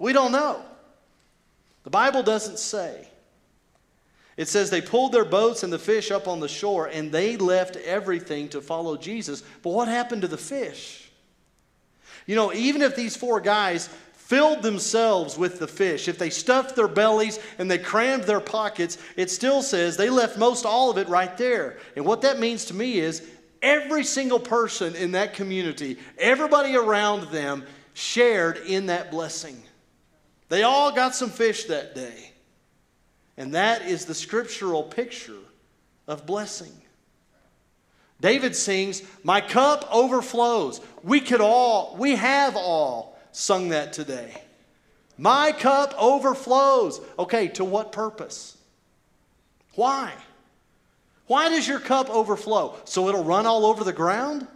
We 0.00 0.12
don't 0.12 0.32
know. 0.32 0.60
The 1.84 1.90
Bible 1.90 2.24
doesn't 2.24 2.58
say. 2.58 3.06
It 4.36 4.48
says 4.48 4.68
they 4.68 4.82
pulled 4.82 5.12
their 5.12 5.24
boats 5.24 5.62
and 5.62 5.72
the 5.72 5.78
fish 5.78 6.10
up 6.10 6.26
on 6.26 6.40
the 6.40 6.48
shore, 6.48 6.86
and 6.86 7.12
they 7.12 7.36
left 7.36 7.76
everything 7.76 8.48
to 8.48 8.60
follow 8.60 8.96
Jesus. 8.96 9.44
But 9.62 9.70
what 9.70 9.86
happened 9.86 10.22
to 10.22 10.28
the 10.28 10.36
fish? 10.36 11.08
You 12.26 12.34
know, 12.34 12.52
even 12.52 12.82
if 12.82 12.96
these 12.96 13.16
four 13.16 13.40
guys 13.40 13.88
filled 14.26 14.60
themselves 14.60 15.38
with 15.38 15.60
the 15.60 15.68
fish, 15.68 16.08
if 16.08 16.18
they 16.18 16.30
stuffed 16.30 16.74
their 16.74 16.88
bellies 16.88 17.38
and 17.58 17.70
they 17.70 17.78
crammed 17.78 18.24
their 18.24 18.40
pockets, 18.40 18.98
it 19.16 19.30
still 19.30 19.62
says 19.62 19.96
they 19.96 20.10
left 20.10 20.36
most 20.36 20.66
all 20.66 20.90
of 20.90 20.98
it 20.98 21.08
right 21.08 21.38
there. 21.38 21.78
And 21.94 22.04
what 22.04 22.22
that 22.22 22.40
means 22.40 22.64
to 22.66 22.74
me 22.74 22.98
is 22.98 23.24
every 23.62 24.02
single 24.02 24.40
person 24.40 24.96
in 24.96 25.12
that 25.12 25.34
community, 25.34 25.98
everybody 26.18 26.74
around 26.74 27.28
them, 27.28 27.64
shared 27.94 28.58
in 28.66 28.86
that 28.86 29.12
blessing. 29.12 29.62
They 30.48 30.64
all 30.64 30.90
got 30.90 31.14
some 31.14 31.30
fish 31.30 31.66
that 31.66 31.94
day. 31.94 32.32
And 33.36 33.54
that 33.54 33.82
is 33.82 34.06
the 34.06 34.14
scriptural 34.14 34.82
picture 34.82 35.38
of 36.08 36.26
blessing. 36.26 36.72
David 38.20 38.56
sings, 38.56 39.02
My 39.22 39.40
cup 39.40 39.88
overflows. 39.92 40.80
We 41.04 41.20
could 41.20 41.40
all, 41.40 41.94
we 41.96 42.16
have 42.16 42.56
all 42.56 43.15
sung 43.36 43.68
that 43.68 43.92
today. 43.92 44.34
My 45.18 45.52
cup 45.52 45.94
overflows. 45.98 47.02
Okay, 47.18 47.48
to 47.48 47.64
what 47.64 47.92
purpose? 47.92 48.56
Why? 49.74 50.14
Why 51.26 51.50
does 51.50 51.68
your 51.68 51.80
cup 51.80 52.08
overflow? 52.08 52.76
So 52.84 53.08
it'll 53.08 53.24
run 53.24 53.44
all 53.44 53.66
over 53.66 53.84
the 53.84 53.92
ground? 53.92 54.46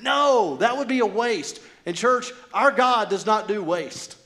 No, 0.00 0.56
that 0.56 0.76
would 0.76 0.88
be 0.88 0.98
a 0.98 1.06
waste. 1.06 1.60
And, 1.86 1.94
church, 1.94 2.32
our 2.52 2.72
God 2.72 3.08
does 3.08 3.24
not 3.24 3.46
do 3.46 3.62
waste. 3.62 4.16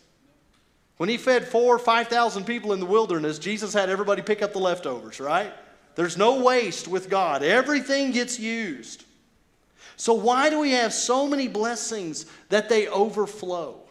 When 0.97 1.11
he 1.11 1.19
fed 1.19 1.47
four 1.47 1.77
or 1.77 1.79
5,000 1.79 2.45
people 2.45 2.73
in 2.73 2.81
the 2.81 2.87
wilderness, 2.87 3.39
Jesus 3.39 3.75
had 3.75 3.91
everybody 3.91 4.23
pick 4.23 4.41
up 4.41 4.55
the 4.55 4.59
leftovers, 4.59 5.21
right? 5.21 5.53
There's 5.97 6.17
no 6.17 6.43
waste 6.43 6.89
with 6.89 7.11
God, 7.11 7.43
everything 7.43 8.13
gets 8.13 8.41
used. 8.41 9.05
So, 9.97 10.15
why 10.15 10.49
do 10.49 10.61
we 10.61 10.71
have 10.71 10.93
so 10.93 11.27
many 11.27 11.49
blessings 11.49 12.27
that 12.49 12.69
they 12.69 12.89
overflow? 12.89 13.83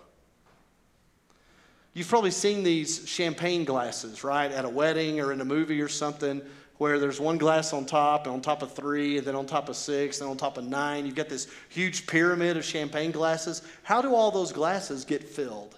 You've 1.98 2.08
probably 2.08 2.30
seen 2.30 2.62
these 2.62 3.10
champagne 3.10 3.66
glasses, 3.66 4.24
right, 4.24 4.52
at 4.52 4.66
a 4.66 4.70
wedding 4.70 5.20
or 5.20 5.32
in 5.32 5.42
a 5.42 5.46
movie 5.46 5.82
or 5.82 5.88
something, 5.88 6.44
where 6.78 7.00
there's 7.00 7.20
one 7.20 7.40
glass 7.40 7.74
on 7.74 7.88
top 7.88 8.28
and 8.28 8.36
on 8.36 8.40
top 8.40 8.62
of 8.62 8.72
three, 8.76 9.18
and 9.18 9.26
then 9.26 9.34
on 9.34 9.48
top 9.48 9.68
of 9.68 9.76
six, 9.76 10.22
and 10.22 10.30
on 10.30 10.38
top 10.38 10.60
of 10.60 10.64
nine. 10.64 11.08
You've 11.08 11.16
got 11.16 11.28
this 11.28 11.48
huge 11.70 12.06
pyramid 12.06 12.56
of 12.56 12.64
champagne 12.64 13.10
glasses. 13.10 13.64
How 13.82 14.04
do 14.04 14.14
all 14.14 14.30
those 14.30 14.52
glasses 14.52 15.06
get 15.06 15.24
filled? 15.24 15.76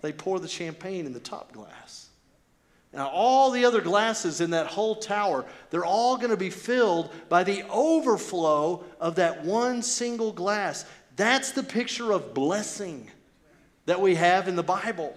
They 0.00 0.14
pour 0.14 0.40
the 0.40 0.48
champagne 0.48 1.04
in 1.04 1.12
the 1.12 1.20
top 1.20 1.52
glass. 1.52 2.08
Now, 2.94 3.08
all 3.08 3.50
the 3.50 3.66
other 3.66 3.82
glasses 3.82 4.40
in 4.40 4.52
that 4.52 4.68
whole 4.68 4.94
tower, 4.94 5.44
they're 5.68 5.84
all 5.84 6.16
going 6.16 6.30
to 6.30 6.36
be 6.38 6.48
filled 6.48 7.12
by 7.28 7.44
the 7.44 7.62
overflow 7.68 8.84
of 9.02 9.16
that 9.16 9.44
one 9.44 9.82
single 9.82 10.32
glass. 10.32 10.86
That's 11.16 11.50
the 11.52 11.62
picture 11.62 12.10
of 12.10 12.32
blessing 12.32 13.10
that 13.88 14.02
we 14.02 14.16
have 14.16 14.48
in 14.48 14.54
the 14.54 14.62
Bible. 14.62 15.16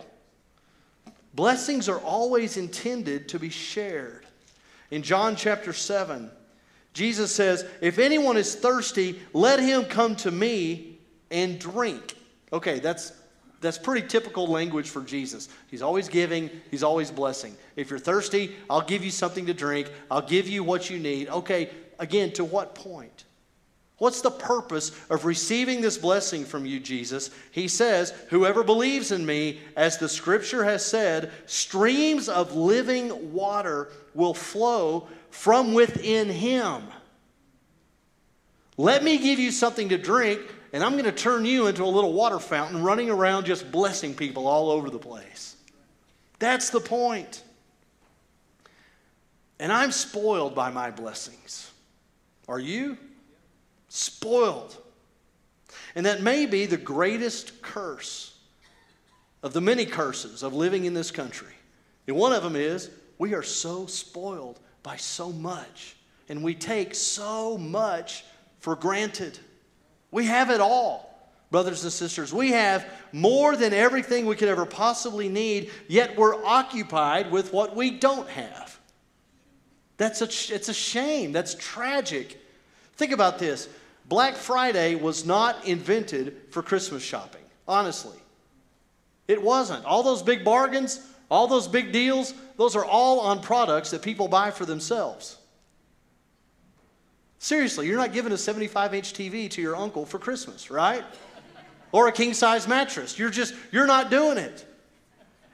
Blessings 1.33 1.89
are 1.89 1.99
always 1.99 2.55
intended 2.55 3.27
to 3.27 3.37
be 3.37 3.49
shared. 3.49 4.25
In 4.91 5.01
John 5.01 5.35
chapter 5.35 5.73
7, 5.73 6.31
Jesus 6.93 7.35
says, 7.35 7.65
If 7.81 7.99
anyone 7.99 8.37
is 8.37 8.55
thirsty, 8.55 9.19
let 9.33 9.59
him 9.59 9.83
come 9.83 10.15
to 10.17 10.31
me 10.31 10.99
and 11.29 11.59
drink. 11.59 12.15
Okay, 12.53 12.79
that's, 12.79 13.11
that's 13.59 13.77
pretty 13.77 14.07
typical 14.07 14.47
language 14.47 14.89
for 14.89 15.01
Jesus. 15.01 15.49
He's 15.67 15.81
always 15.81 16.07
giving, 16.07 16.49
he's 16.69 16.81
always 16.81 17.11
blessing. 17.11 17.57
If 17.75 17.89
you're 17.89 17.99
thirsty, 17.99 18.55
I'll 18.69 18.79
give 18.79 19.03
you 19.03 19.11
something 19.11 19.47
to 19.47 19.53
drink, 19.53 19.91
I'll 20.09 20.21
give 20.21 20.47
you 20.47 20.63
what 20.63 20.89
you 20.89 20.97
need. 20.97 21.27
Okay, 21.27 21.71
Again, 22.01 22.31
to 22.33 22.43
what 22.43 22.73
point? 22.73 23.25
What's 24.01 24.21
the 24.21 24.31
purpose 24.31 24.99
of 25.11 25.25
receiving 25.25 25.79
this 25.79 25.95
blessing 25.95 26.43
from 26.43 26.65
you, 26.65 26.79
Jesus? 26.79 27.29
He 27.51 27.67
says, 27.67 28.09
Whoever 28.31 28.63
believes 28.63 29.11
in 29.11 29.23
me, 29.23 29.59
as 29.77 29.99
the 29.99 30.09
scripture 30.09 30.63
has 30.63 30.83
said, 30.83 31.31
streams 31.45 32.27
of 32.27 32.55
living 32.55 33.31
water 33.31 33.89
will 34.15 34.33
flow 34.33 35.07
from 35.29 35.75
within 35.75 36.29
him. 36.29 36.81
Let 38.75 39.03
me 39.03 39.19
give 39.19 39.37
you 39.37 39.51
something 39.51 39.89
to 39.89 39.99
drink, 39.99 40.41
and 40.73 40.83
I'm 40.83 40.93
going 40.93 41.05
to 41.05 41.11
turn 41.11 41.45
you 41.45 41.67
into 41.67 41.83
a 41.83 41.85
little 41.85 42.13
water 42.13 42.39
fountain 42.39 42.81
running 42.81 43.11
around 43.11 43.45
just 43.45 43.71
blessing 43.71 44.15
people 44.15 44.47
all 44.47 44.71
over 44.71 44.89
the 44.89 44.97
place. 44.97 45.55
That's 46.39 46.71
the 46.71 46.81
point. 46.81 47.43
And 49.59 49.71
I'm 49.71 49.91
spoiled 49.91 50.55
by 50.55 50.71
my 50.71 50.89
blessings. 50.89 51.69
Are 52.47 52.59
you? 52.59 52.97
Spoiled. 53.93 54.77
And 55.95 56.05
that 56.05 56.21
may 56.21 56.45
be 56.45 56.65
the 56.65 56.77
greatest 56.77 57.61
curse 57.61 58.39
of 59.43 59.51
the 59.51 59.59
many 59.59 59.85
curses 59.85 60.43
of 60.43 60.53
living 60.53 60.85
in 60.85 60.93
this 60.93 61.11
country. 61.11 61.53
And 62.07 62.15
one 62.15 62.31
of 62.31 62.41
them 62.41 62.55
is 62.55 62.89
we 63.17 63.33
are 63.33 63.43
so 63.43 63.87
spoiled 63.87 64.61
by 64.81 64.95
so 64.95 65.33
much, 65.33 65.97
and 66.29 66.41
we 66.41 66.55
take 66.55 66.95
so 66.95 67.57
much 67.57 68.23
for 68.59 68.77
granted. 68.77 69.37
We 70.09 70.25
have 70.25 70.51
it 70.51 70.61
all. 70.61 71.29
Brothers 71.51 71.83
and 71.83 71.91
sisters, 71.91 72.33
we 72.33 72.51
have 72.51 72.89
more 73.11 73.57
than 73.57 73.73
everything 73.73 74.25
we 74.25 74.37
could 74.37 74.47
ever 74.47 74.65
possibly 74.65 75.27
need, 75.27 75.69
yet 75.89 76.15
we're 76.15 76.41
occupied 76.45 77.29
with 77.29 77.51
what 77.51 77.75
we 77.75 77.91
don't 77.91 78.29
have. 78.29 78.79
That's 79.97 80.21
a, 80.21 80.55
it's 80.55 80.69
a 80.69 80.73
shame. 80.73 81.33
That's 81.33 81.55
tragic. 81.55 82.41
Think 82.95 83.11
about 83.11 83.37
this 83.37 83.67
Black 84.05 84.35
Friday 84.35 84.95
was 84.95 85.25
not 85.25 85.65
invented 85.65 86.35
for 86.49 86.61
Christmas 86.61 87.03
shopping, 87.03 87.43
honestly. 87.67 88.17
It 89.27 89.41
wasn't. 89.41 89.85
All 89.85 90.03
those 90.03 90.21
big 90.21 90.43
bargains, 90.43 91.05
all 91.29 91.47
those 91.47 91.67
big 91.67 91.91
deals, 91.91 92.33
those 92.57 92.75
are 92.75 92.83
all 92.83 93.21
on 93.21 93.41
products 93.41 93.91
that 93.91 94.01
people 94.01 94.27
buy 94.27 94.51
for 94.51 94.65
themselves. 94.65 95.37
Seriously, 97.39 97.87
you're 97.87 97.97
not 97.97 98.13
giving 98.13 98.31
a 98.33 98.37
75 98.37 98.93
inch 98.93 99.13
TV 99.13 99.49
to 99.51 99.61
your 99.61 99.75
uncle 99.75 100.05
for 100.05 100.19
Christmas, 100.19 100.69
right? 100.69 101.03
Or 101.91 102.07
a 102.07 102.11
king 102.11 102.33
size 102.33 102.67
mattress. 102.67 103.17
You're 103.17 103.31
just, 103.31 103.55
you're 103.71 103.87
not 103.87 104.11
doing 104.11 104.37
it. 104.37 104.65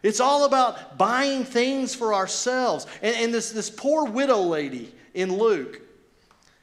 It's 0.04 0.20
all 0.20 0.46
about 0.46 0.98
buying 0.98 1.44
things 1.44 1.96
for 1.96 2.14
ourselves. 2.14 2.88
And, 3.02 3.16
and 3.16 3.34
this, 3.34 3.52
this 3.52 3.70
poor 3.70 4.06
widow 4.06 4.42
lady 4.42 4.94
in 5.14 5.38
Luke, 5.38 5.82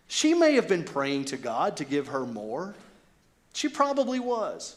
she 0.09 0.35
may 0.35 0.55
have 0.55 0.69
been 0.69 0.85
praying 0.85 1.27
to 1.27 1.37
God 1.37 1.79
to 1.79 1.85
give 1.85 2.09
her 2.09 2.27
more. 2.27 2.75
She 3.53 3.69
probably 3.69 4.21
was. 4.21 4.77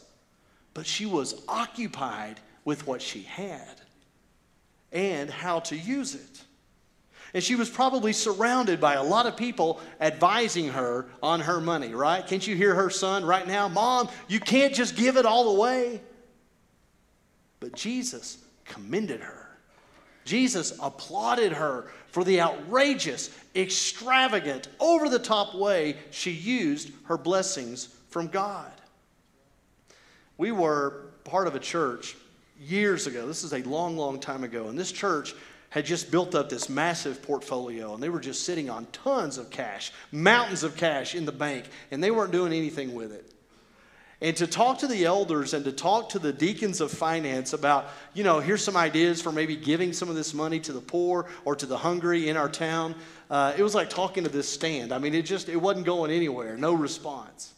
But 0.74 0.86
she 0.86 1.06
was 1.06 1.42
occupied 1.48 2.40
with 2.64 2.86
what 2.86 3.02
she 3.02 3.22
had 3.22 3.80
and 4.92 5.30
how 5.30 5.60
to 5.60 5.76
use 5.76 6.14
it. 6.14 6.42
And 7.34 7.44
she 7.44 7.56
was 7.56 7.68
probably 7.68 8.12
surrounded 8.12 8.80
by 8.80 8.94
a 8.94 9.02
lot 9.02 9.26
of 9.26 9.36
people 9.36 9.80
advising 10.00 10.68
her 10.68 11.06
on 11.22 11.40
her 11.40 11.60
money, 11.60 11.94
right? 11.94 12.26
Can't 12.26 12.46
you 12.46 12.56
hear 12.56 12.74
her 12.74 12.88
son 12.88 13.24
right 13.24 13.46
now? 13.46 13.68
Mom, 13.68 14.08
you 14.28 14.40
can't 14.40 14.74
just 14.74 14.96
give 14.96 15.16
it 15.16 15.26
all 15.26 15.56
away. 15.56 16.00
But 17.60 17.74
Jesus 17.74 18.38
commended 18.64 19.20
her. 19.20 19.37
Jesus 20.28 20.78
applauded 20.82 21.52
her 21.54 21.90
for 22.08 22.22
the 22.22 22.42
outrageous, 22.42 23.30
extravagant, 23.56 24.68
over 24.78 25.08
the 25.08 25.18
top 25.18 25.54
way 25.54 25.96
she 26.10 26.30
used 26.30 26.90
her 27.04 27.16
blessings 27.16 27.86
from 28.10 28.28
God. 28.28 28.70
We 30.36 30.52
were 30.52 31.06
part 31.24 31.46
of 31.46 31.54
a 31.54 31.58
church 31.58 32.14
years 32.60 33.06
ago. 33.06 33.26
This 33.26 33.42
is 33.42 33.54
a 33.54 33.62
long, 33.62 33.96
long 33.96 34.20
time 34.20 34.44
ago. 34.44 34.68
And 34.68 34.78
this 34.78 34.92
church 34.92 35.34
had 35.70 35.86
just 35.86 36.10
built 36.10 36.34
up 36.34 36.50
this 36.50 36.68
massive 36.68 37.22
portfolio 37.22 37.94
and 37.94 38.02
they 38.02 38.10
were 38.10 38.20
just 38.20 38.44
sitting 38.44 38.68
on 38.68 38.86
tons 38.92 39.38
of 39.38 39.48
cash, 39.48 39.92
mountains 40.12 40.62
of 40.62 40.76
cash 40.76 41.14
in 41.14 41.24
the 41.24 41.32
bank, 41.32 41.64
and 41.90 42.04
they 42.04 42.10
weren't 42.10 42.32
doing 42.32 42.52
anything 42.52 42.94
with 42.94 43.12
it. 43.12 43.32
And 44.20 44.36
to 44.38 44.48
talk 44.48 44.78
to 44.78 44.88
the 44.88 45.04
elders 45.04 45.54
and 45.54 45.64
to 45.64 45.70
talk 45.70 46.08
to 46.10 46.18
the 46.18 46.32
deacons 46.32 46.80
of 46.80 46.90
finance 46.90 47.52
about, 47.52 47.86
you 48.14 48.24
know, 48.24 48.40
here's 48.40 48.64
some 48.64 48.76
ideas 48.76 49.22
for 49.22 49.30
maybe 49.30 49.54
giving 49.54 49.92
some 49.92 50.08
of 50.08 50.16
this 50.16 50.34
money 50.34 50.58
to 50.60 50.72
the 50.72 50.80
poor 50.80 51.26
or 51.44 51.54
to 51.54 51.66
the 51.66 51.78
hungry 51.78 52.28
in 52.28 52.36
our 52.36 52.48
town. 52.48 52.96
Uh, 53.30 53.54
it 53.56 53.62
was 53.62 53.76
like 53.76 53.88
talking 53.88 54.24
to 54.24 54.30
this 54.30 54.48
stand. 54.48 54.92
I 54.92 54.98
mean, 54.98 55.14
it 55.14 55.22
just, 55.22 55.48
it 55.48 55.56
wasn't 55.56 55.86
going 55.86 56.10
anywhere, 56.10 56.56
no 56.56 56.72
response. 56.72 57.54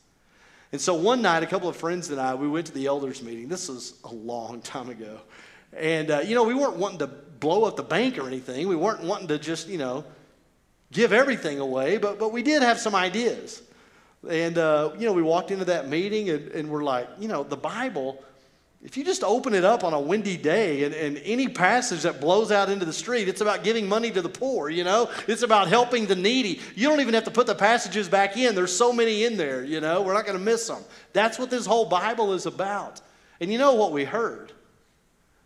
And 0.72 0.80
so 0.80 0.94
one 0.94 1.22
night, 1.22 1.42
a 1.42 1.46
couple 1.46 1.68
of 1.68 1.76
friends 1.76 2.10
and 2.10 2.20
I, 2.20 2.34
we 2.34 2.46
went 2.46 2.66
to 2.66 2.74
the 2.74 2.86
elders 2.86 3.22
meeting. 3.22 3.48
This 3.48 3.68
was 3.68 3.94
a 4.04 4.12
long 4.14 4.60
time 4.60 4.90
ago. 4.90 5.18
And, 5.72 6.10
uh, 6.10 6.20
you 6.20 6.34
know, 6.34 6.44
we 6.44 6.54
weren't 6.54 6.76
wanting 6.76 6.98
to 6.98 7.06
blow 7.06 7.64
up 7.64 7.76
the 7.76 7.82
bank 7.82 8.18
or 8.18 8.26
anything. 8.26 8.68
We 8.68 8.76
weren't 8.76 9.02
wanting 9.02 9.28
to 9.28 9.38
just, 9.38 9.66
you 9.66 9.78
know, 9.78 10.04
give 10.92 11.12
everything 11.12 11.58
away, 11.58 11.96
but, 11.96 12.18
but 12.18 12.32
we 12.32 12.42
did 12.42 12.62
have 12.62 12.78
some 12.78 12.94
ideas. 12.94 13.62
And, 14.28 14.58
uh, 14.58 14.92
you 14.98 15.06
know, 15.06 15.12
we 15.12 15.22
walked 15.22 15.50
into 15.50 15.64
that 15.66 15.88
meeting 15.88 16.28
and, 16.28 16.48
and 16.48 16.68
we're 16.68 16.84
like, 16.84 17.08
you 17.18 17.28
know, 17.28 17.42
the 17.42 17.56
Bible, 17.56 18.22
if 18.82 18.96
you 18.96 19.04
just 19.04 19.24
open 19.24 19.54
it 19.54 19.64
up 19.64 19.82
on 19.82 19.94
a 19.94 20.00
windy 20.00 20.36
day 20.36 20.84
and, 20.84 20.94
and 20.94 21.18
any 21.24 21.48
passage 21.48 22.02
that 22.02 22.20
blows 22.20 22.52
out 22.52 22.68
into 22.68 22.84
the 22.84 22.92
street, 22.92 23.28
it's 23.28 23.40
about 23.40 23.64
giving 23.64 23.88
money 23.88 24.10
to 24.10 24.20
the 24.20 24.28
poor, 24.28 24.68
you 24.68 24.84
know? 24.84 25.10
It's 25.26 25.42
about 25.42 25.68
helping 25.68 26.06
the 26.06 26.16
needy. 26.16 26.60
You 26.74 26.88
don't 26.88 27.00
even 27.00 27.14
have 27.14 27.24
to 27.24 27.30
put 27.30 27.46
the 27.46 27.54
passages 27.54 28.08
back 28.08 28.36
in. 28.36 28.54
There's 28.54 28.76
so 28.76 28.92
many 28.92 29.24
in 29.24 29.38
there, 29.38 29.64
you 29.64 29.80
know? 29.80 30.02
We're 30.02 30.14
not 30.14 30.26
going 30.26 30.38
to 30.38 30.44
miss 30.44 30.66
them. 30.66 30.82
That's 31.14 31.38
what 31.38 31.50
this 31.50 31.64
whole 31.64 31.86
Bible 31.86 32.34
is 32.34 32.44
about. 32.44 33.00
And 33.40 33.50
you 33.50 33.58
know 33.58 33.74
what 33.74 33.92
we 33.92 34.04
heard? 34.04 34.52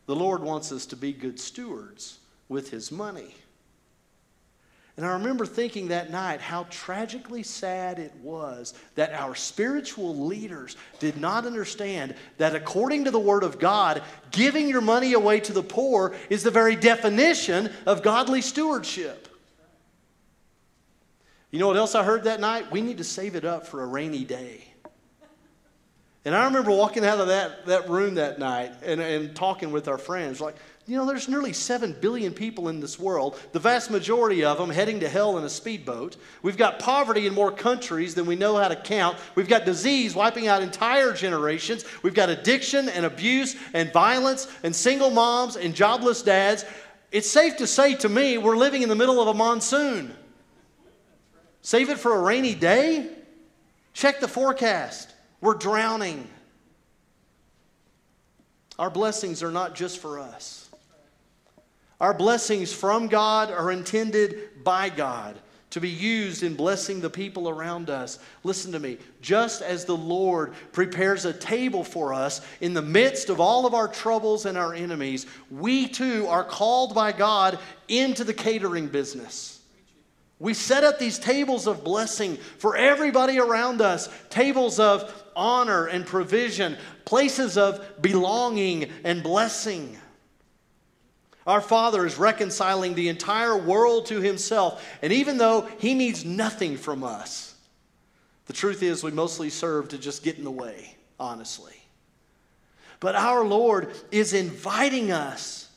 The 0.06 0.16
Lord 0.16 0.42
wants 0.42 0.72
us 0.72 0.84
to 0.86 0.96
be 0.96 1.12
good 1.12 1.38
stewards 1.38 2.18
with 2.48 2.70
His 2.70 2.90
money. 2.90 3.36
And 4.96 5.04
I 5.04 5.14
remember 5.14 5.44
thinking 5.44 5.88
that 5.88 6.10
night 6.10 6.40
how 6.40 6.66
tragically 6.70 7.42
sad 7.42 7.98
it 7.98 8.14
was 8.22 8.74
that 8.94 9.12
our 9.12 9.34
spiritual 9.34 10.26
leaders 10.26 10.76
did 11.00 11.16
not 11.16 11.46
understand 11.46 12.14
that 12.38 12.54
according 12.54 13.04
to 13.04 13.10
the 13.10 13.18
Word 13.18 13.42
of 13.42 13.58
God, 13.58 14.02
giving 14.30 14.68
your 14.68 14.80
money 14.80 15.14
away 15.14 15.40
to 15.40 15.52
the 15.52 15.64
poor 15.64 16.14
is 16.30 16.44
the 16.44 16.50
very 16.52 16.76
definition 16.76 17.72
of 17.86 18.04
godly 18.04 18.40
stewardship. 18.40 19.28
You 21.50 21.58
know 21.58 21.66
what 21.66 21.76
else 21.76 21.96
I 21.96 22.04
heard 22.04 22.24
that 22.24 22.40
night? 22.40 22.70
We 22.70 22.80
need 22.80 22.98
to 22.98 23.04
save 23.04 23.34
it 23.34 23.44
up 23.44 23.66
for 23.66 23.82
a 23.82 23.86
rainy 23.86 24.24
day. 24.24 24.64
And 26.24 26.34
I 26.34 26.44
remember 26.44 26.70
walking 26.70 27.04
out 27.04 27.18
of 27.18 27.26
that, 27.28 27.66
that 27.66 27.88
room 27.88 28.14
that 28.14 28.38
night 28.38 28.72
and, 28.84 29.00
and 29.00 29.36
talking 29.36 29.72
with 29.72 29.88
our 29.88 29.98
friends, 29.98 30.40
like, 30.40 30.56
you 30.86 30.98
know, 30.98 31.06
there's 31.06 31.28
nearly 31.28 31.54
7 31.54 31.96
billion 32.00 32.34
people 32.34 32.68
in 32.68 32.80
this 32.80 32.98
world, 32.98 33.40
the 33.52 33.58
vast 33.58 33.90
majority 33.90 34.44
of 34.44 34.58
them 34.58 34.68
heading 34.68 35.00
to 35.00 35.08
hell 35.08 35.38
in 35.38 35.44
a 35.44 35.48
speedboat. 35.48 36.16
We've 36.42 36.58
got 36.58 36.78
poverty 36.78 37.26
in 37.26 37.32
more 37.32 37.50
countries 37.50 38.14
than 38.14 38.26
we 38.26 38.36
know 38.36 38.58
how 38.58 38.68
to 38.68 38.76
count. 38.76 39.16
We've 39.34 39.48
got 39.48 39.64
disease 39.64 40.14
wiping 40.14 40.46
out 40.46 40.62
entire 40.62 41.14
generations. 41.14 41.86
We've 42.02 42.12
got 42.12 42.28
addiction 42.28 42.90
and 42.90 43.06
abuse 43.06 43.56
and 43.72 43.92
violence 43.94 44.46
and 44.62 44.76
single 44.76 45.10
moms 45.10 45.56
and 45.56 45.74
jobless 45.74 46.20
dads. 46.20 46.66
It's 47.10 47.30
safe 47.30 47.56
to 47.58 47.66
say 47.66 47.94
to 47.96 48.08
me, 48.10 48.36
we're 48.36 48.56
living 48.56 48.82
in 48.82 48.90
the 48.90 48.94
middle 48.94 49.22
of 49.22 49.28
a 49.28 49.34
monsoon. 49.34 50.14
Save 51.62 51.88
it 51.88 51.98
for 51.98 52.14
a 52.14 52.20
rainy 52.20 52.54
day? 52.54 53.08
Check 53.94 54.20
the 54.20 54.28
forecast. 54.28 55.14
We're 55.40 55.54
drowning. 55.54 56.28
Our 58.78 58.90
blessings 58.90 59.42
are 59.42 59.50
not 59.50 59.74
just 59.74 59.98
for 59.98 60.18
us. 60.18 60.63
Our 62.00 62.14
blessings 62.14 62.72
from 62.72 63.08
God 63.08 63.50
are 63.50 63.70
intended 63.70 64.64
by 64.64 64.88
God 64.88 65.38
to 65.74 65.80
be 65.80 65.90
used 65.90 66.44
in 66.44 66.54
blessing 66.54 67.00
the 67.00 67.10
people 67.10 67.48
around 67.48 67.90
us. 67.90 68.20
Listen 68.44 68.70
to 68.70 68.78
me. 68.78 68.96
Just 69.20 69.60
as 69.60 69.84
the 69.84 69.96
Lord 69.96 70.54
prepares 70.70 71.24
a 71.24 71.32
table 71.32 71.82
for 71.82 72.14
us 72.14 72.40
in 72.60 72.74
the 72.74 72.82
midst 72.82 73.28
of 73.28 73.40
all 73.40 73.66
of 73.66 73.74
our 73.74 73.88
troubles 73.88 74.46
and 74.46 74.56
our 74.56 74.72
enemies, 74.72 75.26
we 75.50 75.88
too 75.88 76.28
are 76.28 76.44
called 76.44 76.94
by 76.94 77.10
God 77.10 77.58
into 77.88 78.22
the 78.22 78.32
catering 78.32 78.86
business. 78.86 79.60
We 80.38 80.54
set 80.54 80.84
up 80.84 81.00
these 81.00 81.18
tables 81.18 81.66
of 81.66 81.82
blessing 81.82 82.36
for 82.58 82.76
everybody 82.76 83.40
around 83.40 83.80
us, 83.80 84.08
tables 84.30 84.78
of 84.78 85.12
honor 85.34 85.86
and 85.86 86.06
provision, 86.06 86.76
places 87.04 87.58
of 87.58 88.00
belonging 88.00 88.90
and 89.02 89.24
blessing. 89.24 89.98
Our 91.46 91.60
Father 91.60 92.06
is 92.06 92.18
reconciling 92.18 92.94
the 92.94 93.08
entire 93.08 93.56
world 93.56 94.06
to 94.06 94.20
Himself. 94.20 94.84
And 95.02 95.12
even 95.12 95.38
though 95.38 95.68
He 95.78 95.94
needs 95.94 96.24
nothing 96.24 96.76
from 96.76 97.04
us, 97.04 97.54
the 98.46 98.52
truth 98.52 98.82
is 98.82 99.02
we 99.02 99.10
mostly 99.10 99.50
serve 99.50 99.88
to 99.88 99.98
just 99.98 100.22
get 100.22 100.38
in 100.38 100.44
the 100.44 100.50
way, 100.50 100.96
honestly. 101.18 101.74
But 103.00 103.14
our 103.14 103.44
Lord 103.44 103.94
is 104.10 104.32
inviting 104.32 105.12
us 105.12 105.68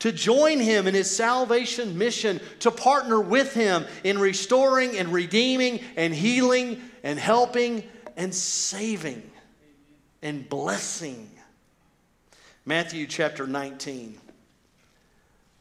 to 0.00 0.12
join 0.12 0.60
him 0.60 0.86
in 0.86 0.92
his 0.94 1.10
salvation 1.10 1.96
mission, 1.96 2.38
to 2.60 2.70
partner 2.70 3.18
with 3.20 3.54
him 3.54 3.86
in 4.02 4.18
restoring 4.18 4.98
and 4.98 5.10
redeeming 5.10 5.80
and 5.96 6.12
healing 6.14 6.78
and 7.02 7.18
helping 7.18 7.82
and 8.16 8.34
saving 8.34 9.22
and 10.20 10.46
blessing. 10.46 11.30
Matthew 12.66 13.06
chapter 13.06 13.46
19. 13.46 14.20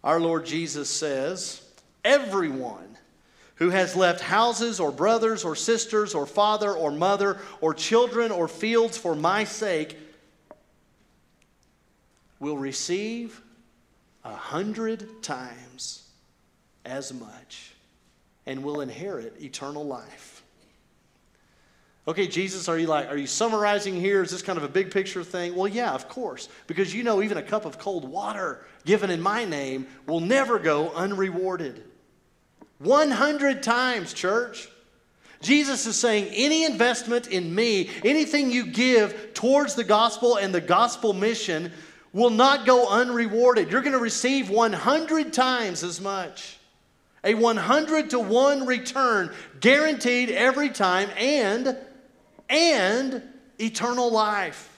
Our 0.04 0.20
Lord 0.20 0.46
Jesus 0.46 0.90
says, 0.90 1.62
Everyone 2.04 2.98
who 3.56 3.70
has 3.70 3.96
left 3.96 4.20
houses 4.20 4.80
or 4.80 4.92
brothers 4.92 5.46
or 5.46 5.56
sisters 5.56 6.14
or 6.14 6.26
father 6.26 6.72
or 6.72 6.92
mother 6.92 7.38
or 7.62 7.74
children 7.74 8.32
or 8.32 8.48
fields 8.48 8.98
for 8.98 9.16
my 9.16 9.44
sake 9.44 9.98
will 12.40 12.58
receive 12.58 13.42
a 14.26 14.34
hundred 14.34 15.22
times 15.22 16.10
as 16.84 17.14
much 17.14 17.74
and 18.46 18.64
will 18.64 18.82
inherit 18.82 19.42
eternal 19.42 19.86
life. 19.86 20.33
Okay, 22.06 22.28
Jesus, 22.28 22.68
are 22.68 22.78
you 22.78 22.88
like, 22.88 23.08
are 23.10 23.16
you 23.16 23.28
summarizing 23.28 23.96
here? 23.96 24.22
Is 24.22 24.32
this 24.32 24.42
kind 24.42 24.58
of 24.58 24.64
a 24.64 24.70
big 24.70 24.92
picture 24.92 25.24
thing? 25.24 25.56
Well, 25.56 25.70
yeah, 25.70 25.94
of 25.94 26.10
course, 26.10 26.50
because 26.68 26.94
you 26.94 27.02
know 27.02 27.22
even 27.22 27.38
a 27.38 27.44
cup 27.44 27.66
of 27.66 27.80
cold 27.80 28.04
water 28.04 28.66
given 28.84 29.10
in 29.10 29.22
my 29.22 29.46
name 29.46 29.88
will 30.06 30.20
never 30.20 30.60
go 30.60 30.90
unrewarded. 30.92 31.82
100 32.80 33.64
times, 33.64 34.14
church. 34.14 34.68
Jesus 35.42 35.86
is 35.86 35.98
saying 35.98 36.28
any 36.34 36.66
investment 36.66 37.28
in 37.28 37.54
me, 37.54 37.90
anything 38.04 38.52
you 38.52 38.66
give 38.66 39.34
towards 39.34 39.76
the 39.76 39.84
gospel 39.86 40.36
and 40.36 40.54
the 40.54 40.62
gospel 40.62 41.14
mission 41.14 41.72
will 42.12 42.30
not 42.30 42.66
go 42.66 42.90
unrewarded. 42.90 43.72
You're 43.72 43.82
going 43.82 43.94
to 43.94 44.00
receive 44.00 44.50
100 44.50 45.32
times 45.32 45.84
as 45.84 46.02
much. 46.02 46.58
A 47.24 47.34
100 47.34 48.10
to 48.10 48.20
1 48.20 48.66
return 48.66 49.34
guaranteed 49.62 50.30
every 50.30 50.70
time 50.70 51.10
and 51.18 51.78
and 52.50 53.22
eternal 53.60 54.12
life. 54.12 54.70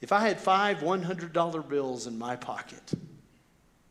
If 0.00 0.12
I 0.12 0.20
had 0.20 0.38
five 0.38 0.78
$100 0.78 1.68
bills 1.68 2.06
in 2.06 2.18
my 2.18 2.36
pocket 2.36 2.92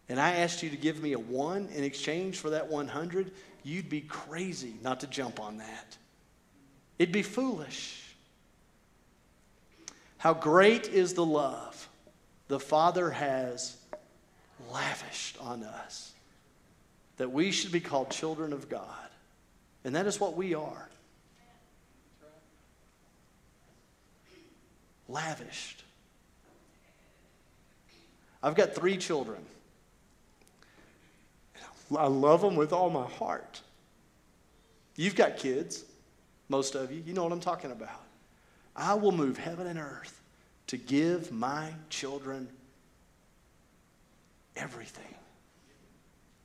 and 0.08 0.20
I 0.20 0.36
asked 0.38 0.64
you 0.64 0.70
to 0.70 0.78
give 0.78 1.02
me 1.02 1.14
a 1.14 1.20
1 1.20 1.70
in 1.74 1.84
exchange 1.84 2.38
for 2.38 2.52
that 2.52 2.68
100, 2.68 3.32
you'd 3.64 3.90
be 3.90 4.02
crazy 4.02 4.76
not 4.84 5.00
to 5.02 5.08
jump 5.08 5.40
on 5.40 5.58
that. 5.58 5.98
It'd 7.00 7.14
be 7.14 7.24
foolish. 7.24 8.02
How 10.18 10.34
great 10.34 10.88
is 10.88 11.14
the 11.14 11.26
love 11.26 11.90
the 12.48 12.60
Father 12.60 13.10
has 13.12 13.78
lavished 14.72 15.40
on 15.42 15.64
us 15.64 16.14
that 17.18 17.32
we 17.32 17.52
should 17.52 17.72
be 17.72 17.80
called 17.80 18.10
children 18.10 18.54
of 18.54 18.70
God. 18.70 19.10
And 19.84 19.96
that 19.96 20.06
is 20.06 20.20
what 20.20 20.36
we 20.36 20.54
are. 20.54 20.90
Lavished. 25.16 25.82
I've 28.44 28.54
got 28.54 28.76
three 28.76 28.98
children. 28.98 29.40
I 31.98 32.08
love 32.08 32.42
them 32.42 32.58
with 32.58 32.74
all 32.74 32.90
my 32.90 33.06
heart. 33.06 33.62
You've 34.98 35.16
got 35.16 35.38
kids, 35.38 35.86
most 36.50 36.76
of 36.76 36.92
you. 36.92 37.02
You 37.06 37.14
know 37.14 37.24
what 37.24 37.32
I'm 37.32 37.40
talking 37.40 37.72
about. 37.72 38.04
I 38.76 38.96
will 38.96 39.14
move 39.14 39.38
heaven 39.38 39.68
and 39.68 39.80
earth 39.80 40.22
to 40.68 40.76
give 40.76 41.32
my 41.32 41.72
children 41.90 42.50
everything 44.58 45.16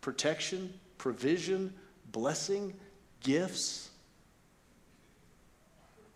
protection, 0.00 0.72
provision, 0.96 1.74
blessing, 2.12 2.72
gifts. 3.20 3.89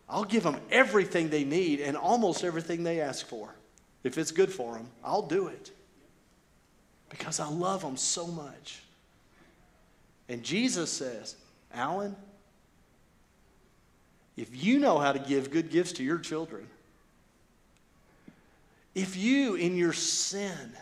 I'll 0.08 0.24
give 0.24 0.42
them 0.42 0.56
everything 0.70 1.30
they 1.30 1.44
need 1.44 1.80
and 1.80 1.96
almost 1.96 2.44
everything 2.44 2.82
they 2.82 3.00
ask 3.00 3.26
for. 3.26 3.54
If 4.02 4.18
it's 4.18 4.30
good 4.30 4.52
for 4.52 4.74
them, 4.74 4.88
I'll 5.02 5.26
do 5.26 5.48
it 5.48 5.70
because 7.08 7.40
I 7.40 7.48
love 7.48 7.82
them 7.82 7.96
so 7.96 8.26
much. 8.26 8.82
And 10.28 10.42
Jesus 10.42 10.90
says, 10.90 11.36
Alan, 11.72 12.16
if 14.36 14.64
you 14.64 14.78
know 14.78 14.98
how 14.98 15.12
to 15.12 15.18
give 15.18 15.50
good 15.50 15.70
gifts 15.70 15.92
to 15.92 16.04
your 16.04 16.18
children, 16.18 16.66
if 18.94 19.16
you, 19.16 19.54
in 19.54 19.76
your 19.76 19.92
sin 19.92 20.72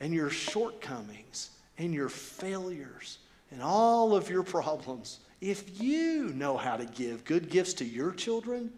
and 0.00 0.12
your 0.12 0.30
shortcomings 0.30 1.50
and 1.78 1.94
your 1.94 2.08
failures 2.08 3.18
and 3.50 3.62
all 3.62 4.14
of 4.14 4.28
your 4.28 4.42
problems, 4.42 5.20
if 5.44 5.78
you 5.78 6.32
know 6.34 6.56
how 6.56 6.74
to 6.74 6.86
give 6.86 7.22
good 7.26 7.50
gifts 7.50 7.74
to 7.74 7.84
your 7.84 8.12
children, 8.12 8.72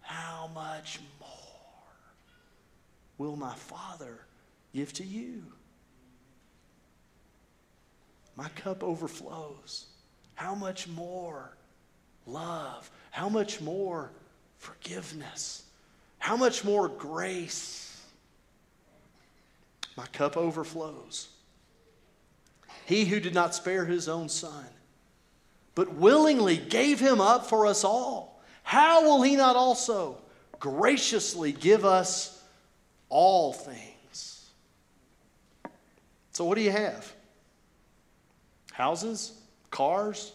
how 0.00 0.48
much 0.54 1.00
more 1.20 1.28
will 3.18 3.34
my 3.34 3.52
Father 3.54 4.20
give 4.72 4.92
to 4.92 5.04
you? 5.04 5.42
My 8.36 8.48
cup 8.50 8.84
overflows. 8.84 9.86
How 10.36 10.54
much 10.54 10.86
more 10.86 11.56
love? 12.28 12.88
How 13.10 13.28
much 13.28 13.60
more 13.60 14.12
forgiveness? 14.58 15.64
How 16.20 16.36
much 16.36 16.64
more 16.64 16.86
grace? 16.88 18.00
My 19.96 20.06
cup 20.06 20.36
overflows. 20.36 21.28
He 22.86 23.04
who 23.04 23.18
did 23.18 23.34
not 23.34 23.52
spare 23.52 23.84
his 23.84 24.08
own 24.08 24.28
son, 24.28 24.66
but 25.74 25.94
willingly 25.94 26.56
gave 26.56 27.00
him 27.00 27.20
up 27.20 27.46
for 27.46 27.66
us 27.66 27.84
all, 27.84 28.40
how 28.62 29.02
will 29.02 29.22
he 29.22 29.36
not 29.36 29.56
also 29.56 30.18
graciously 30.58 31.52
give 31.52 31.84
us 31.84 32.42
all 33.08 33.52
things? 33.52 34.50
So, 36.32 36.44
what 36.44 36.56
do 36.56 36.62
you 36.62 36.70
have? 36.70 37.12
Houses, 38.72 39.32
cars, 39.70 40.32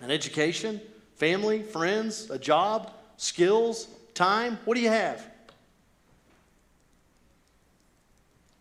an 0.00 0.10
education, 0.10 0.80
family, 1.16 1.62
friends, 1.62 2.30
a 2.30 2.38
job, 2.38 2.92
skills, 3.16 3.88
time? 4.14 4.58
What 4.64 4.76
do 4.76 4.80
you 4.80 4.90
have? 4.90 5.26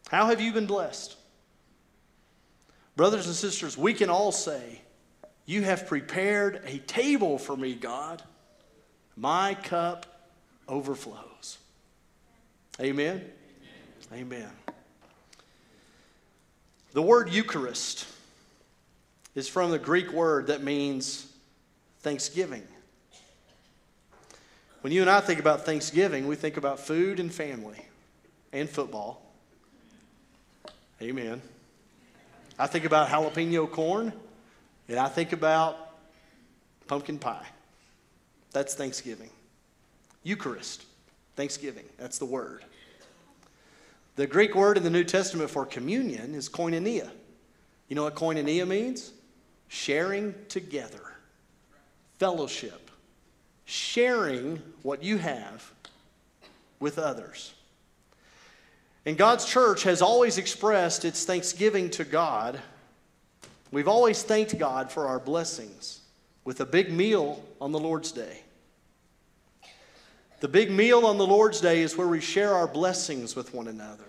How 0.10 0.26
have 0.28 0.42
you 0.42 0.52
been 0.52 0.66
blessed? 0.66 1.16
Brothers 2.96 3.28
and 3.28 3.36
sisters, 3.36 3.78
we 3.78 3.94
can 3.94 4.10
all 4.10 4.32
say, 4.32 4.81
You 5.52 5.64
have 5.64 5.86
prepared 5.86 6.62
a 6.66 6.78
table 6.78 7.38
for 7.38 7.58
me, 7.58 7.76
God. 7.76 8.24
My 9.18 9.54
cup 9.54 10.06
overflows. 10.66 11.58
Amen? 12.80 13.22
Amen. 14.14 14.32
Amen. 14.32 14.50
The 16.94 17.02
word 17.02 17.34
Eucharist 17.34 18.08
is 19.36 19.50
from 19.50 19.72
the 19.72 19.78
Greek 19.78 20.14
word 20.14 20.48
that 20.48 20.64
means 20.64 21.30
thanksgiving. 22.00 22.64
When 24.80 24.94
you 24.94 25.02
and 25.02 25.10
I 25.10 25.20
think 25.20 25.42
about 25.42 25.66
Thanksgiving, 25.66 26.28
we 26.28 26.38
think 26.38 26.56
about 26.56 26.80
food 26.80 27.20
and 27.20 27.30
family 27.30 27.86
and 28.54 28.70
football. 28.70 29.22
Amen. 31.02 31.42
I 32.58 32.68
think 32.68 32.86
about 32.86 33.10
jalapeno 33.10 33.70
corn 33.70 34.14
and 34.92 35.00
I 35.00 35.08
think 35.08 35.32
about 35.32 35.78
pumpkin 36.88 37.18
pie. 37.18 37.48
That's 38.52 38.76
Thanksgiving. 38.76 39.30
Eucharist, 40.24 40.84
Thanksgiving, 41.36 41.86
that's 41.98 42.20
the 42.20 42.26
word. 42.26 42.64
The 44.18 44.28
Greek 44.28 44.54
word 44.54 44.76
in 44.76 44.84
the 44.84 44.90
New 44.90 45.06
Testament 45.06 45.50
for 45.50 45.66
communion 45.66 46.36
is 46.36 46.50
koinonia. 46.50 47.10
You 47.88 47.96
know 47.96 48.04
what 48.04 48.16
koinonia 48.16 48.68
means? 48.68 49.14
Sharing 49.70 50.36
together 50.50 51.02
fellowship, 52.20 52.92
sharing 53.66 54.62
what 54.84 55.02
you 55.02 55.18
have 55.18 55.72
with 56.80 57.00
others. 57.00 57.54
And 59.06 59.18
God's 59.18 59.46
church 59.46 59.84
has 59.84 60.02
always 60.02 60.38
expressed 60.38 61.06
its 61.06 61.26
thanksgiving 61.26 61.90
to 61.92 62.04
God. 62.04 62.60
We've 63.72 63.88
always 63.88 64.22
thanked 64.22 64.58
God 64.60 64.92
for 64.92 65.08
our 65.08 65.20
blessings 65.20 66.02
with 66.44 66.60
a 66.60 66.66
big 66.66 66.92
meal 66.92 67.44
on 67.60 67.72
the 67.72 67.80
Lord's 67.80 68.12
Day. 68.12 68.42
The 70.42 70.48
big 70.48 70.72
meal 70.72 71.06
on 71.06 71.18
the 71.18 71.26
Lord's 71.26 71.62
Day 71.62 71.82
is 71.82 71.96
where 71.96 72.08
we 72.08 72.20
share 72.20 72.54
our 72.54 72.68
blessings 72.68 73.36
with 73.36 73.54
one 73.54 73.68
another. 73.68 74.04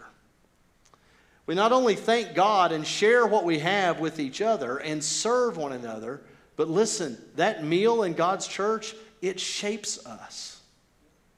We 1.47 1.55
not 1.55 1.73
only 1.73 1.95
thank 1.95 2.35
God 2.35 2.73
and 2.73 2.87
share 2.87 3.27
what 3.27 3.45
we 3.45 3.59
have 3.59 4.01
with 4.01 4.19
each 4.19 4.41
other 4.41 4.79
and 4.79 5.05
serve 5.05 5.57
one 5.57 5.73
another, 5.73 6.23
but 6.57 6.69
listen, 6.69 7.19
that 7.37 7.65
meal 7.65 8.03
in 8.03 8.15
God's 8.15 8.49
church, 8.49 8.95
it 9.21 9.39
shapes 9.39 10.05
us, 10.07 10.61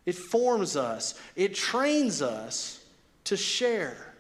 it 0.07 0.15
forms 0.15 0.77
us, 0.77 1.19
it 1.37 1.55
trains 1.55 2.23
us 2.23 2.85
to 3.25 3.37
share. 3.37 4.14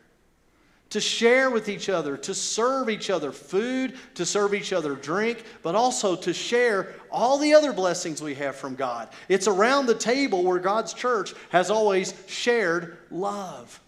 To 0.91 1.01
share 1.01 1.51
with 1.51 1.69
each 1.69 1.89
other, 1.89 2.17
to 2.17 2.35
serve 2.35 2.89
each 2.89 3.11
other 3.11 3.33
food, 3.33 3.95
to 4.15 4.25
serve 4.25 4.55
each 4.55 4.73
other 4.73 4.95
drink, 4.95 5.45
but 5.63 5.75
also 5.75 6.15
to 6.15 6.33
share 6.33 6.95
all 7.11 7.39
the 7.39 7.55
other 7.55 7.73
blessings 7.73 8.23
we 8.23 8.35
have 8.35 8.55
from 8.55 8.75
God. 8.75 9.09
It's 9.29 9.49
around 9.49 9.87
the 9.87 9.95
table 9.95 10.45
where 10.45 10.61
God's 10.61 10.95
church 10.95 11.35
has 11.51 11.71
always 11.71 12.15
shared 12.27 12.99
love 13.11 13.81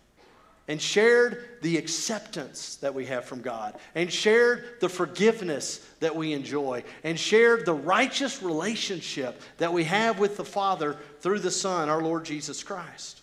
and 0.68 0.82
shared 0.82 1.44
the 1.62 1.76
acceptance 1.76 2.76
that 2.76 2.92
we 2.92 3.06
have 3.06 3.24
from 3.24 3.40
God, 3.40 3.78
and 3.94 4.12
shared 4.12 4.80
the 4.80 4.88
forgiveness 4.88 5.88
that 6.00 6.14
we 6.14 6.32
enjoy, 6.32 6.82
and 7.04 7.18
shared 7.18 7.64
the 7.64 7.72
righteous 7.72 8.42
relationship 8.42 9.40
that 9.58 9.72
we 9.72 9.84
have 9.84 10.18
with 10.18 10.36
the 10.36 10.44
Father 10.44 10.96
through 11.20 11.38
the 11.38 11.52
Son, 11.52 11.88
our 11.88 12.02
Lord 12.02 12.24
Jesus 12.24 12.64
Christ. 12.64 13.15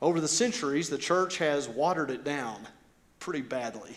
Over 0.00 0.20
the 0.20 0.28
centuries, 0.28 0.88
the 0.88 0.98
church 0.98 1.38
has 1.38 1.68
watered 1.68 2.10
it 2.10 2.24
down 2.24 2.66
pretty 3.18 3.40
badly. 3.40 3.96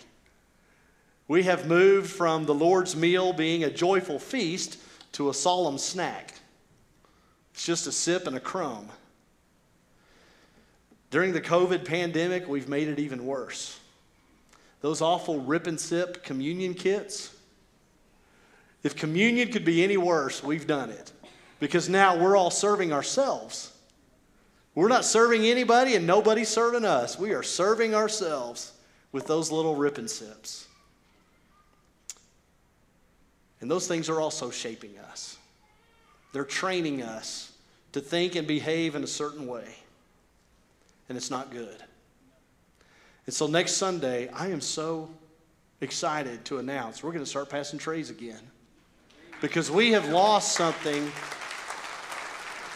We 1.27 1.43
have 1.43 1.67
moved 1.67 2.09
from 2.09 2.45
the 2.45 2.53
Lord's 2.53 2.95
meal 2.95 3.33
being 3.33 3.63
a 3.63 3.69
joyful 3.69 4.19
feast 4.19 4.77
to 5.13 5.29
a 5.29 5.33
solemn 5.33 5.77
snack. 5.77 6.33
It's 7.53 7.65
just 7.65 7.87
a 7.87 7.91
sip 7.91 8.27
and 8.27 8.35
a 8.35 8.39
crumb. 8.39 8.89
During 11.11 11.33
the 11.33 11.41
COVID 11.41 11.85
pandemic, 11.85 12.47
we've 12.47 12.69
made 12.69 12.87
it 12.87 12.97
even 12.97 13.25
worse. 13.25 13.79
Those 14.81 15.01
awful 15.01 15.41
rip 15.41 15.67
and 15.67 15.79
sip 15.79 16.23
communion 16.23 16.73
kits. 16.73 17.35
If 18.83 18.95
communion 18.95 19.51
could 19.51 19.65
be 19.65 19.83
any 19.83 19.97
worse, 19.97 20.43
we've 20.43 20.65
done 20.65 20.89
it. 20.89 21.11
Because 21.59 21.87
now 21.87 22.17
we're 22.17 22.35
all 22.35 22.49
serving 22.49 22.91
ourselves. 22.91 23.70
We're 24.73 24.87
not 24.87 25.03
serving 25.03 25.45
anybody 25.45 25.95
and 25.95 26.07
nobody's 26.07 26.49
serving 26.49 26.85
us. 26.85 27.19
We 27.19 27.33
are 27.33 27.43
serving 27.43 27.93
ourselves 27.93 28.71
with 29.11 29.27
those 29.27 29.51
little 29.51 29.75
rip 29.75 29.97
and 29.97 30.09
sips. 30.09 30.67
And 33.59 33.69
those 33.69 33.87
things 33.87 34.09
are 34.09 34.19
also 34.19 34.49
shaping 34.49 34.97
us. 35.11 35.37
They're 36.33 36.45
training 36.45 37.03
us 37.03 37.51
to 37.91 37.99
think 37.99 38.35
and 38.35 38.47
behave 38.47 38.95
in 38.95 39.03
a 39.03 39.07
certain 39.07 39.45
way. 39.45 39.75
And 41.09 41.17
it's 41.17 41.29
not 41.29 41.51
good. 41.51 41.83
And 43.25 43.35
so 43.35 43.47
next 43.47 43.73
Sunday, 43.73 44.29
I 44.29 44.47
am 44.47 44.61
so 44.61 45.09
excited 45.81 46.45
to 46.45 46.59
announce 46.59 47.03
we're 47.03 47.11
going 47.11 47.23
to 47.23 47.29
start 47.29 47.49
passing 47.49 47.77
trays 47.77 48.09
again. 48.09 48.39
Because 49.41 49.69
we 49.69 49.91
have 49.91 50.07
lost 50.09 50.53
something 50.53 51.11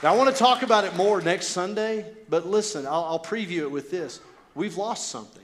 now, 0.06 0.13
I 0.13 0.18
want 0.18 0.30
to 0.30 0.38
talk 0.38 0.62
about 0.62 0.84
it 0.84 0.96
more 0.96 1.20
next 1.20 1.48
Sunday, 1.48 2.06
but 2.30 2.46
listen, 2.46 2.86
I'll, 2.86 3.06
I'll 3.06 3.20
preview 3.20 3.62
it 3.62 3.72
with 3.72 3.89
this. 3.89 4.20
We've 4.54 4.78
lost 4.78 5.08
something 5.08 5.41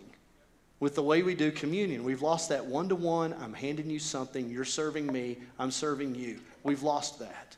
with 0.80 0.93
the 0.93 1.02
way 1.02 1.24
we 1.24 1.34
do 1.34 1.52
communion. 1.52 2.04
We've 2.04 2.21
lost 2.21 2.50
that 2.50 2.63
one 2.63 2.88
to 2.89 2.95
one. 2.95 3.34
I'm 3.41 3.56
handing 3.56 3.89
you 3.89 3.97
something. 3.97 4.52
You're 4.52 4.63
serving 4.63 5.12
me. 5.12 5.38
I'm 5.58 5.71
serving 5.71 6.13
you. 6.13 6.41
We've 6.62 6.84
lost 6.84 7.17
that. 7.17 7.58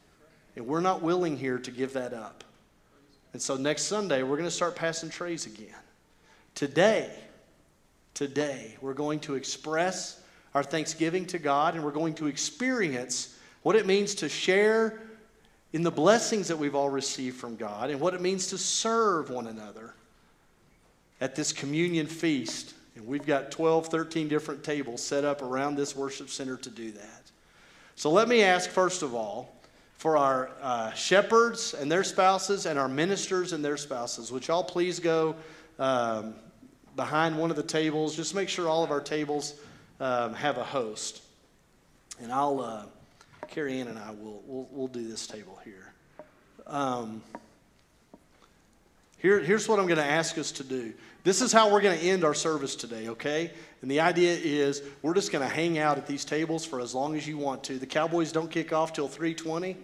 And 0.56 0.66
we're 0.66 0.80
not 0.80 1.02
willing 1.02 1.36
here 1.36 1.60
to 1.60 1.72
give 1.72 1.92
that 1.92 2.14
up. 2.14 2.46
And 3.34 3.42
so 3.42 3.58
next 3.58 3.82
Sunday, 3.82 4.24
we're 4.24 4.38
going 4.38 4.48
to 4.48 4.50
start 4.50 4.78
passing 4.78 5.10
trays 5.10 5.46
again. 5.46 5.76
Today, 6.56 7.14
today, 8.14 8.78
we're 8.80 8.94
going 8.94 9.20
to 9.20 9.36
express 9.36 10.22
our 10.56 10.64
thanksgiving 10.64 11.26
to 11.26 11.38
God 11.38 11.76
and 11.76 11.84
we're 11.84 11.92
going 11.92 12.14
to 12.14 12.28
experience 12.28 13.38
what 13.62 13.76
it 13.76 13.86
means 13.86 14.16
to 14.16 14.30
share 14.30 15.02
in 15.74 15.82
the 15.82 15.92
blessings 15.92 16.48
that 16.48 16.58
we've 16.58 16.76
all 16.76 16.90
received 16.90 17.36
from 17.36 17.56
God 17.56 17.90
and 17.90 18.00
what 18.00 18.14
it 18.14 18.22
means 18.22 18.48
to 18.48 18.58
serve 18.60 19.32
one 19.32 19.48
another 19.48 19.94
at 21.20 21.36
this 21.36 21.52
communion 21.52 22.06
feast. 22.06 22.76
And 22.96 23.08
we've 23.08 23.26
got 23.26 23.50
12, 23.50 23.88
13 23.88 24.28
different 24.28 24.64
tables 24.64 25.04
set 25.04 25.26
up 25.26 25.42
around 25.42 25.76
this 25.76 25.96
worship 25.96 26.30
center 26.30 26.58
to 26.58 26.70
do 26.70 26.92
that. 26.92 27.32
So 27.96 28.12
let 28.12 28.28
me 28.28 28.44
ask, 28.44 28.70
first 28.70 29.02
of 29.02 29.16
all, 29.16 29.56
for 29.98 30.16
our 30.16 30.52
uh, 30.62 30.92
shepherds 30.94 31.74
and 31.74 31.92
their 31.92 32.04
spouses 32.04 32.68
and 32.68 32.78
our 32.78 32.90
ministers 32.90 33.52
and 33.54 33.66
their 33.66 33.78
spouses, 33.78 34.32
would 34.32 34.48
y'all 34.48 34.64
please 34.64 35.00
go 35.00 35.36
um, 35.80 36.36
behind 36.96 37.36
one 37.36 37.50
of 37.50 37.56
the 37.56 37.64
tables? 37.64 38.16
Just 38.16 38.36
make 38.36 38.50
sure 38.50 38.70
all 38.70 38.84
of 38.84 38.92
our 38.92 39.02
tables 39.02 39.56
um, 40.00 40.36
have 40.36 40.60
a 40.60 40.64
host. 40.64 41.24
And 42.22 42.32
I'll. 42.32 42.60
Uh, 42.62 42.86
Carrie 43.48 43.80
Ann 43.80 43.88
and 43.88 44.00
I 44.00 44.12
will 44.12 44.42
we'll, 44.46 44.68
we'll 44.72 44.88
do 44.88 45.08
this 45.08 45.28
table 45.28 45.60
here. 45.64 45.94
Um, 46.68 47.22
here. 49.18 49.40
Here's 49.40 49.68
what 49.68 49.80
I'm 49.80 49.88
going 49.88 49.98
to 49.98 50.06
ask 50.06 50.38
us 50.38 50.52
to 50.54 50.64
do. 50.64 50.94
This 51.24 51.42
is 51.42 51.54
how 51.54 51.72
we're 51.72 51.82
going 51.82 51.98
to 51.98 52.06
end 52.06 52.24
our 52.26 52.34
service 52.34 52.76
today, 52.76 53.08
okay? 53.10 53.52
And 53.82 53.90
the 53.90 54.02
idea 54.02 54.34
is 54.34 54.84
we're 55.02 55.14
just 55.14 55.32
going 55.32 55.48
to 55.48 55.54
hang 55.54 55.78
out 55.78 55.98
at 55.98 56.06
these 56.06 56.26
tables 56.26 56.66
for 56.66 56.82
as 56.82 56.94
long 56.94 57.16
as 57.16 57.26
you 57.26 57.38
want 57.38 57.64
to. 57.66 57.80
The 57.80 57.86
Cowboys 57.86 58.32
don't 58.32 58.52
kick 58.52 58.74
off 58.74 58.92
till 58.92 59.08
3:20, 59.08 59.76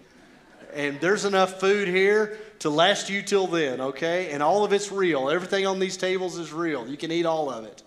and 0.73 0.99
there's 0.99 1.25
enough 1.25 1.59
food 1.59 1.87
here 1.87 2.37
to 2.59 2.69
last 2.69 3.09
you 3.09 3.21
till 3.21 3.47
then, 3.47 3.79
okay? 3.79 4.31
And 4.31 4.43
all 4.43 4.65
of 4.65 4.73
it's 4.73 4.91
real. 4.91 5.29
Everything 5.29 5.65
on 5.65 5.79
these 5.79 5.95
tables 5.95 6.37
is 6.37 6.51
real. 6.51 6.87
You 6.87 6.97
can 6.97 7.11
eat 7.11 7.25
all 7.25 7.49
of 7.49 7.63
it. 7.63 7.83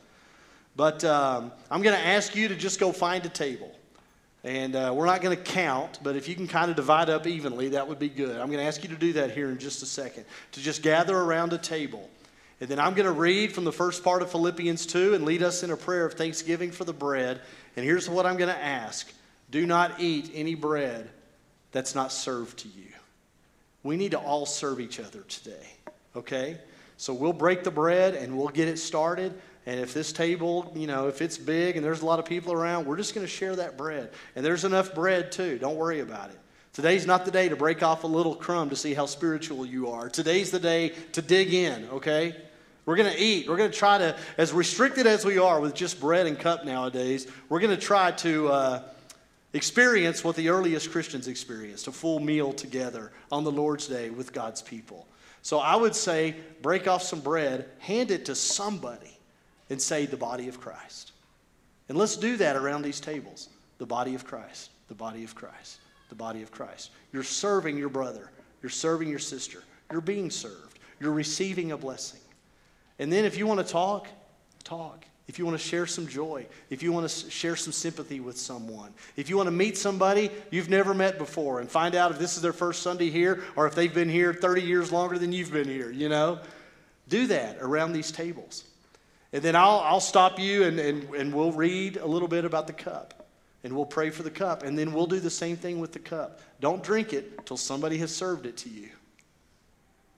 But 0.75 1.05
um, 1.05 1.53
I'm 1.71 1.83
going 1.83 1.97
to 1.97 2.07
ask 2.07 2.35
you 2.35 2.49
to 2.49 2.57
just 2.57 2.81
go 2.81 2.93
find 2.93 3.25
a 3.27 3.29
table. 3.29 3.77
And 4.45 4.75
uh, 4.75 4.93
we're 4.95 5.07
not 5.07 5.21
going 5.23 5.37
to 5.37 5.43
count, 5.43 6.01
but 6.03 6.17
if 6.17 6.29
you 6.29 6.35
can 6.35 6.49
kind 6.49 6.69
of 6.69 6.77
divide 6.77 7.09
up 7.09 7.27
evenly, 7.27 7.71
that 7.71 7.87
would 7.87 8.01
be 8.01 8.09
good. 8.09 8.41
I'm 8.41 8.49
going 8.49 8.59
to 8.59 8.65
ask 8.65 8.83
you 8.83 8.89
to 8.89 8.97
do 8.97 9.13
that 9.15 9.31
here 9.31 9.51
in 9.51 9.59
just 9.59 9.83
a 9.83 9.87
second, 9.87 10.25
to 10.53 10.61
just 10.61 10.83
gather 10.83 11.17
around 11.17 11.53
a 11.53 11.59
table. 11.59 12.11
And 12.61 12.69
then 12.69 12.81
I'm 12.81 12.95
going 12.95 13.07
to 13.07 13.13
read 13.13 13.53
from 13.53 13.65
the 13.65 13.73
first 13.73 14.03
part 14.03 14.21
of 14.23 14.31
Philippians 14.31 14.87
2 14.87 15.15
and 15.15 15.25
lead 15.25 15.43
us 15.43 15.63
in 15.63 15.71
a 15.71 15.77
prayer 15.77 16.07
of 16.07 16.15
thanksgiving 16.15 16.73
for 16.73 16.85
the 16.85 16.93
bread. 16.93 17.41
And 17.77 17.85
here's 17.85 18.09
what 18.09 18.27
I'm 18.27 18.37
going 18.37 18.55
to 18.55 18.65
ask 18.65 19.13
Do 19.51 19.65
not 19.67 20.01
eat 20.01 20.31
any 20.35 20.55
bread 20.55 21.11
that's 21.71 21.95
not 21.95 22.13
served 22.13 22.59
to 22.61 22.69
you. 22.69 22.89
We 23.83 23.97
need 23.97 24.13
to 24.13 24.19
all 24.19 24.47
serve 24.47 24.81
each 24.81 25.01
other 25.01 25.23
today, 25.23 25.67
okay? 26.15 26.59
So 26.97 27.13
we'll 27.13 27.33
break 27.33 27.65
the 27.65 27.71
bread 27.71 28.15
and 28.15 28.39
we'll 28.39 28.49
get 28.49 28.69
it 28.69 28.79
started. 28.79 29.41
And 29.65 29.79
if 29.79 29.95
this 29.95 30.13
table, 30.13 30.73
you 30.75 30.87
know, 30.87 31.09
if 31.09 31.23
it's 31.23 31.39
big 31.39 31.77
and 31.77 31.85
there's 31.85 32.03
a 32.03 32.07
lot 32.07 32.19
of 32.19 32.25
people 32.25 32.53
around, 32.53 32.87
we're 32.87 32.97
just 32.97 33.15
going 33.15 33.27
to 33.27 33.33
share 33.33 33.55
that 33.57 33.77
bread. 33.77 34.11
And 34.35 34.45
there's 34.45 34.65
enough 34.65 34.95
bread 34.95 35.31
too. 35.31 35.59
Don't 35.59 35.77
worry 35.77 36.01
about 36.01 36.31
it. 36.31 36.39
Today's 36.73 37.07
not 37.07 37.25
the 37.25 37.31
day 37.31 37.49
to 37.49 37.57
break 37.57 37.83
off 37.83 38.03
a 38.03 38.07
little 38.07 38.35
crumb 38.35 38.71
to 38.71 38.77
see 38.77 38.95
how 38.95 39.07
spiritual 39.07 39.67
you 39.67 39.91
are. 39.91 40.09
Today's 40.09 40.51
the 40.51 40.59
day 40.59 40.95
to 41.13 41.23
dig 41.23 41.53
in, 41.53 41.87
okay? 41.91 42.35
We're 42.87 42.97
going 42.97 43.13
to 43.13 43.21
eat. 43.21 43.49
We're 43.49 43.59
going 43.59 43.71
to 43.71 43.77
try 43.77 43.99
to, 43.99 44.17
as 44.39 44.53
restricted 44.53 45.07
as 45.07 45.25
we 45.25 45.39
are 45.39 45.61
with 45.61 45.75
just 45.75 46.01
bread 46.01 46.27
and 46.27 46.39
cup 46.39 46.65
nowadays, 46.65 47.29
we're 47.49 47.61
going 47.61 47.77
to 47.77 47.81
try 47.81 48.11
to 48.13 48.49
uh, 48.49 48.83
experience 49.53 50.25
what 50.25 50.35
the 50.35 50.49
earliest 50.49 50.91
Christians 50.91 51.29
experienced 51.29 51.87
a 51.87 51.93
full 51.93 52.19
meal 52.19 52.53
together 52.53 53.13
on 53.31 53.45
the 53.45 53.53
Lord's 53.53 53.87
Day 53.87 54.11
with 54.11 54.33
God's 54.33 54.63
people. 54.63 55.07
So 55.43 55.59
I 55.59 55.77
would 55.77 55.95
say 55.95 56.37
break 56.63 56.89
off 56.89 57.03
some 57.03 57.21
bread, 57.21 57.69
hand 57.79 58.11
it 58.11 58.25
to 58.25 58.35
somebody 58.35 59.19
and 59.73 59.81
say 59.81 60.05
the 60.05 60.19
body 60.19 60.49
of 60.49 60.61
Christ. 60.61 61.13
And 61.89 61.97
let's 61.97 62.17
do 62.17 62.37
that 62.37 62.57
around 62.57 62.83
these 62.83 63.01
tables. 63.01 63.49
The 63.79 63.87
body 63.87 64.15
of 64.15 64.25
Christ, 64.25 64.71
the 64.89 64.95
body 64.95 65.25
of 65.25 65.35
Christ, 65.35 65.79
the 66.11 66.15
body 66.15 66.43
of 66.43 66.53
Christ. 66.53 66.91
You're 67.11 67.23
serving 67.23 67.79
your 67.79 67.89
brother, 67.89 68.31
you're 68.63 68.71
serving 68.71 69.09
your 69.09 69.19
sister, 69.19 69.63
you're 69.91 70.03
being 70.03 70.31
served, 70.31 70.79
you're 71.01 71.13
receiving 71.13 71.73
a 71.73 71.77
blessing. 71.77 72.21
And 72.99 73.11
then 73.11 73.25
if 73.25 73.39
you 73.39 73.47
want 73.47 73.67
to 73.67 73.73
talk, 73.73 74.09
talk. 74.63 75.07
If 75.27 75.39
you 75.39 75.47
want 75.47 75.59
to 75.59 75.67
share 75.67 75.87
some 75.87 76.07
joy, 76.07 76.47
if 76.69 76.83
you 76.83 76.93
want 76.93 77.09
to 77.09 77.31
share 77.31 77.57
some 77.57 77.73
sympathy 77.73 78.21
with 78.21 78.37
someone, 78.37 78.93
if 79.17 79.31
you 79.31 79.37
want 79.37 79.47
to 79.47 79.53
meet 79.53 79.79
somebody 79.79 80.31
you've 80.51 80.69
never 80.69 80.93
met 80.93 81.17
before 81.17 81.61
and 81.61 81.71
find 81.71 81.95
out 81.95 82.11
if 82.11 82.19
this 82.19 82.37
is 82.37 82.43
their 82.43 82.53
first 82.53 82.83
Sunday 82.83 83.09
here 83.09 83.43
or 83.57 83.67
if 83.67 83.75
they've 83.75 83.95
been 83.95 84.11
here 84.11 84.35
30 84.35 84.63
years 84.63 84.93
longer 84.93 85.19
than 85.19 85.33
you've 85.33 85.53
been 85.53 85.69
here, 85.69 85.91
you 85.91 86.11
know, 86.11 86.41
do 87.09 87.29
that 87.29 87.57
around 87.61 87.93
these 87.93 88.13
tables. 88.13 88.65
And 89.33 89.43
then 89.43 89.57
I'll, 89.57 89.81
I'll 89.81 90.01
stop 90.01 90.39
you 90.39 90.65
and, 90.65 90.79
and, 90.79 91.15
and 91.15 91.35
we'll 91.35 91.53
read 91.53 91.97
a 91.97 92.07
little 92.07 92.29
bit 92.29 92.45
about 92.45 92.67
the 92.67 92.73
cup. 92.73 93.27
And 93.65 93.75
we'll 93.75 93.87
pray 93.87 94.11
for 94.11 94.23
the 94.23 94.31
cup. 94.31 94.63
And 94.63 94.79
then 94.79 94.93
we'll 94.93 95.07
do 95.07 95.21
the 95.21 95.31
same 95.31 95.57
thing 95.57 95.79
with 95.79 95.93
the 95.93 95.99
cup. 95.99 96.41
Don't 96.61 96.83
drink 96.83 97.13
it 97.13 97.33
until 97.39 97.57
somebody 97.57 97.99
has 97.99 98.15
served 98.15 98.45
it 98.45 98.57
to 98.59 98.69
you. 98.69 98.89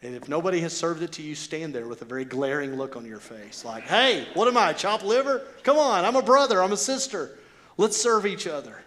And 0.03 0.15
if 0.15 0.29
nobody 0.29 0.61
has 0.61 0.77
served 0.77 1.03
it 1.03 1.13
to 1.13 1.23
you, 1.23 1.35
stand 1.35 1.75
there 1.75 1.89
with 1.89 2.03
a 2.03 2.05
very 2.05 2.27
glaring 2.27 2.77
look 2.77 2.95
on 2.95 3.07
your 3.07 3.21
face. 3.21 3.65
Like, 3.65 3.85
hey, 3.85 4.27
what 4.35 4.49
am 4.49 4.57
I, 4.59 4.75
chopped 4.75 5.03
liver? 5.03 5.47
Come 5.63 5.79
on, 5.79 6.05
I'm 6.05 6.17
a 6.17 6.23
brother, 6.23 6.63
I'm 6.63 6.73
a 6.73 6.77
sister. 6.77 7.39
Let's 7.79 7.97
serve 7.97 8.27
each 8.27 8.47
other. 8.47 8.83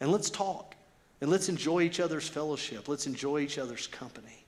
And 0.00 0.10
let's 0.10 0.30
talk. 0.30 0.74
And 1.20 1.30
let's 1.30 1.50
enjoy 1.50 1.82
each 1.82 2.00
other's 2.00 2.26
fellowship. 2.28 2.88
Let's 2.88 3.06
enjoy 3.06 3.40
each 3.40 3.58
other's 3.58 3.86
company. 3.86 4.43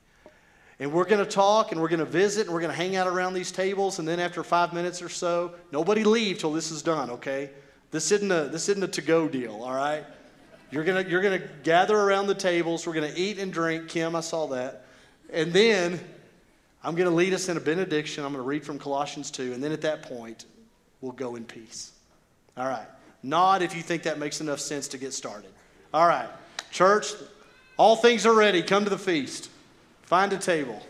And 0.78 0.92
we're 0.92 1.06
going 1.06 1.24
to 1.24 1.30
talk 1.30 1.72
and 1.72 1.80
we're 1.80 1.88
going 1.88 2.00
to 2.00 2.04
visit 2.04 2.46
and 2.46 2.54
we're 2.54 2.60
going 2.60 2.70
to 2.70 2.76
hang 2.76 2.96
out 2.96 3.06
around 3.06 3.34
these 3.34 3.50
tables. 3.50 3.98
And 3.98 4.06
then 4.06 4.20
after 4.20 4.44
five 4.44 4.74
minutes 4.74 5.00
or 5.00 5.08
so, 5.08 5.54
nobody 5.72 6.04
leave 6.04 6.38
till 6.38 6.52
this 6.52 6.70
is 6.70 6.82
done, 6.82 7.10
okay? 7.10 7.50
This 7.90 8.12
isn't 8.12 8.30
a, 8.30 8.48
this 8.48 8.68
isn't 8.68 8.82
a 8.82 8.88
to 8.88 9.02
go 9.02 9.26
deal, 9.26 9.62
all 9.62 9.74
right? 9.74 10.04
You're 10.70 10.84
going 10.84 11.08
you're 11.08 11.22
to 11.22 11.42
gather 11.62 11.96
around 11.96 12.26
the 12.26 12.34
tables. 12.34 12.86
We're 12.86 12.92
going 12.92 13.12
to 13.12 13.18
eat 13.18 13.38
and 13.38 13.52
drink. 13.52 13.88
Kim, 13.88 14.14
I 14.14 14.20
saw 14.20 14.46
that. 14.48 14.84
And 15.32 15.52
then 15.52 16.00
I'm 16.82 16.94
going 16.94 17.08
to 17.08 17.14
lead 17.14 17.32
us 17.32 17.48
in 17.48 17.56
a 17.56 17.60
benediction. 17.60 18.24
I'm 18.24 18.32
going 18.32 18.42
to 18.42 18.48
read 18.48 18.64
from 18.64 18.78
Colossians 18.78 19.30
2, 19.30 19.54
and 19.54 19.62
then 19.62 19.72
at 19.72 19.80
that 19.82 20.02
point, 20.02 20.44
we'll 21.00 21.12
go 21.12 21.36
in 21.36 21.44
peace. 21.44 21.92
All 22.56 22.66
right. 22.66 22.86
Nod 23.22 23.62
if 23.62 23.74
you 23.74 23.82
think 23.82 24.04
that 24.04 24.18
makes 24.18 24.40
enough 24.40 24.60
sense 24.60 24.88
to 24.88 24.98
get 24.98 25.12
started. 25.12 25.50
All 25.92 26.06
right. 26.06 26.28
Church, 26.70 27.12
all 27.76 27.96
things 27.96 28.26
are 28.26 28.34
ready. 28.34 28.62
Come 28.62 28.84
to 28.84 28.90
the 28.90 28.98
feast. 28.98 29.50
Find 30.06 30.32
a 30.32 30.38
table. 30.38 30.80